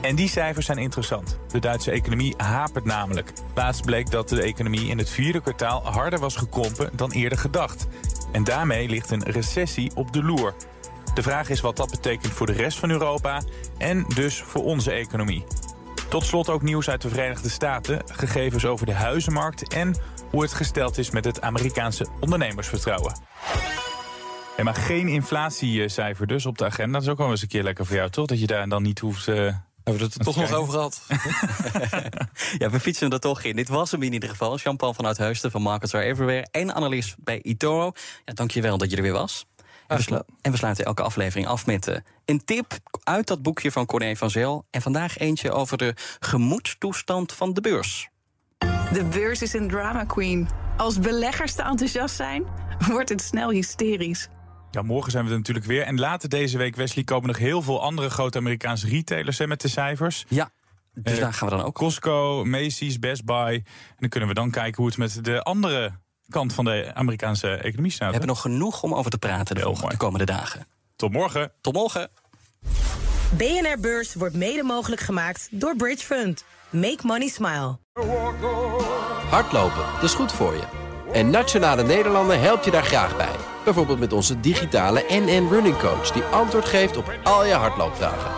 En 0.00 0.16
die 0.16 0.28
cijfers 0.28 0.66
zijn 0.66 0.78
interessant. 0.78 1.38
De 1.48 1.58
Duitse 1.58 1.90
economie 1.90 2.34
hapert 2.36 2.84
namelijk. 2.84 3.32
Laatst 3.54 3.84
bleek 3.84 4.10
dat 4.10 4.28
de 4.28 4.42
economie 4.42 4.88
in 4.88 4.98
het 4.98 5.10
vierde 5.10 5.40
kwartaal 5.40 5.86
harder 5.86 6.18
was 6.18 6.36
gekrompen 6.36 6.90
dan 6.96 7.10
eerder 7.10 7.38
gedacht. 7.38 7.86
En 8.32 8.44
daarmee 8.44 8.88
ligt 8.88 9.10
een 9.10 9.22
recessie 9.22 9.90
op 9.94 10.12
de 10.12 10.22
loer. 10.22 10.54
De 11.16 11.22
vraag 11.22 11.48
is 11.48 11.60
wat 11.60 11.76
dat 11.76 11.90
betekent 11.90 12.32
voor 12.32 12.46
de 12.46 12.52
rest 12.52 12.78
van 12.78 12.90
Europa 12.90 13.42
en 13.78 14.04
dus 14.14 14.42
voor 14.42 14.64
onze 14.64 14.90
economie. 14.90 15.44
Tot 16.08 16.24
slot 16.24 16.48
ook 16.48 16.62
nieuws 16.62 16.88
uit 16.88 17.02
de 17.02 17.08
Verenigde 17.08 17.48
Staten, 17.48 18.02
gegevens 18.12 18.64
over 18.64 18.86
de 18.86 18.92
huizenmarkt 18.92 19.72
en 19.72 19.96
hoe 20.30 20.42
het 20.42 20.52
gesteld 20.52 20.98
is 20.98 21.10
met 21.10 21.24
het 21.24 21.40
Amerikaanse 21.40 22.06
ondernemersvertrouwen. 22.20 23.20
Hey, 24.54 24.64
maar 24.64 24.74
geen 24.74 25.08
inflatiecijfer 25.08 26.26
dus 26.26 26.46
op 26.46 26.58
de 26.58 26.64
agenda. 26.64 26.92
Dat 26.92 27.02
is 27.02 27.08
ook 27.08 27.18
wel 27.18 27.30
eens 27.30 27.42
een 27.42 27.48
keer 27.48 27.62
lekker 27.62 27.86
voor 27.86 27.96
jou, 27.96 28.10
toch? 28.10 28.26
Dat 28.26 28.40
je 28.40 28.46
daar 28.46 28.68
dan 28.68 28.82
niet 28.82 28.98
hoeft... 28.98 29.26
Uh, 29.26 29.36
hebben 29.36 29.58
we 29.84 30.02
het 30.04 30.14
er 30.14 30.24
toch 30.24 30.36
nog 30.36 30.52
over 30.52 30.72
gehad? 30.72 31.02
ja, 32.58 32.70
we 32.70 32.80
fietsen 32.80 33.10
er 33.10 33.20
toch 33.20 33.42
in. 33.42 33.56
Dit 33.56 33.68
was 33.68 33.90
hem 33.90 34.02
in 34.02 34.12
ieder 34.12 34.28
geval. 34.28 34.56
Jean-Paul 34.56 34.94
vanuit 34.94 35.16
Heusden 35.16 35.50
van 35.50 35.62
Markets 35.62 35.94
Are 35.94 36.04
Everywhere. 36.04 36.46
En 36.50 36.74
analist 36.74 37.14
bij 37.18 37.40
eToro. 37.42 37.92
Ja, 38.24 38.32
dankjewel 38.32 38.78
dat 38.78 38.90
je 38.90 38.96
er 38.96 39.02
weer 39.02 39.12
was. 39.12 39.46
En 39.86 39.96
we, 39.96 40.24
en 40.42 40.50
we, 40.50 40.56
sluiten 40.56 40.84
elke 40.84 41.02
aflevering 41.02 41.46
af 41.46 41.66
met 41.66 41.88
uh, 41.88 41.96
een 42.24 42.44
tip 42.44 42.78
uit 43.02 43.26
dat 43.26 43.42
boekje 43.42 43.72
van 43.72 43.86
Corné 43.86 44.16
van 44.16 44.30
Zel. 44.30 44.66
En 44.70 44.82
vandaag 44.82 45.18
eentje 45.18 45.52
over 45.52 45.78
de 45.78 45.94
gemoedstoestand 46.18 47.32
van 47.32 47.52
de 47.52 47.60
beurs. 47.60 48.08
De 48.92 49.04
beurs 49.04 49.42
is 49.42 49.52
een 49.52 49.68
drama 49.68 50.04
queen. 50.04 50.48
Als 50.76 50.98
beleggers 50.98 51.54
te 51.54 51.62
enthousiast 51.62 52.14
zijn, 52.16 52.44
wordt 52.92 53.08
het 53.08 53.22
snel 53.22 53.50
hysterisch. 53.50 54.28
Ja, 54.70 54.82
morgen 54.82 55.10
zijn 55.10 55.24
we 55.24 55.30
er 55.30 55.36
natuurlijk 55.36 55.66
weer. 55.66 55.82
En 55.82 55.98
later 55.98 56.28
deze 56.28 56.58
week, 56.58 56.76
Wesley, 56.76 57.04
komen 57.04 57.26
nog 57.26 57.38
heel 57.38 57.62
veel 57.62 57.82
andere 57.82 58.10
grote 58.10 58.38
Amerikaanse 58.38 58.88
retailers 58.88 59.38
hè, 59.38 59.46
met 59.46 59.60
de 59.60 59.68
cijfers. 59.68 60.24
Ja, 60.28 60.50
dus 60.92 61.14
uh, 61.14 61.20
daar 61.20 61.34
gaan 61.34 61.48
we 61.48 61.56
dan 61.56 61.64
ook. 61.64 61.74
Costco, 61.74 62.44
Macy's, 62.44 62.98
Best 62.98 63.24
Buy. 63.24 63.54
En 63.54 63.96
dan 63.96 64.08
kunnen 64.08 64.28
we 64.28 64.34
dan 64.34 64.50
kijken 64.50 64.76
hoe 64.76 64.86
het 64.86 64.96
met 64.96 65.24
de 65.24 65.42
andere 65.42 65.92
kant 66.28 66.52
van 66.52 66.64
de 66.64 66.90
Amerikaanse 66.94 67.48
economie 67.48 67.90
staat. 67.90 68.06
We 68.06 68.16
hebben 68.16 68.28
nog 68.28 68.40
genoeg 68.40 68.82
om 68.82 68.94
over 68.94 69.10
te 69.10 69.18
praten 69.18 69.54
de, 69.54 69.60
volgende, 69.60 69.90
de 69.90 69.96
komende 69.96 70.24
dagen. 70.24 70.66
Tot 70.96 71.12
morgen. 71.12 71.52
Tot 71.60 71.74
morgen. 71.74 72.10
BNR 73.36 73.80
Beurs 73.80 74.14
wordt 74.14 74.34
mede 74.34 74.62
mogelijk 74.62 75.00
gemaakt 75.00 75.48
door 75.50 75.76
Bridge 75.76 76.04
Fund. 76.04 76.44
Make 76.70 77.00
money 77.02 77.28
smile. 77.28 77.78
Hardlopen, 79.30 79.84
dat 79.94 80.02
is 80.02 80.14
goed 80.14 80.32
voor 80.32 80.54
je. 80.54 80.62
En 81.12 81.30
Nationale 81.30 81.82
Nederlanden 81.82 82.40
helpt 82.40 82.64
je 82.64 82.70
daar 82.70 82.84
graag 82.84 83.16
bij. 83.16 83.34
Bijvoorbeeld 83.64 83.98
met 83.98 84.12
onze 84.12 84.40
digitale 84.40 85.04
NN 85.08 85.48
Running 85.50 85.78
Coach... 85.78 86.10
die 86.10 86.22
antwoord 86.22 86.64
geeft 86.64 86.96
op 86.96 87.12
al 87.22 87.44
je 87.46 87.52
hardloopvragen. 87.52 88.30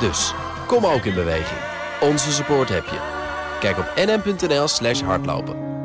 Dus, 0.00 0.34
kom 0.66 0.86
ook 0.86 1.04
in 1.04 1.14
beweging. 1.14 1.60
Onze 2.00 2.32
support 2.32 2.68
heb 2.68 2.84
je. 2.84 3.00
Kijk 3.60 3.78
op 3.78 3.92
nn.nl 3.96 4.68
slash 4.68 5.00
hardlopen. 5.00 5.81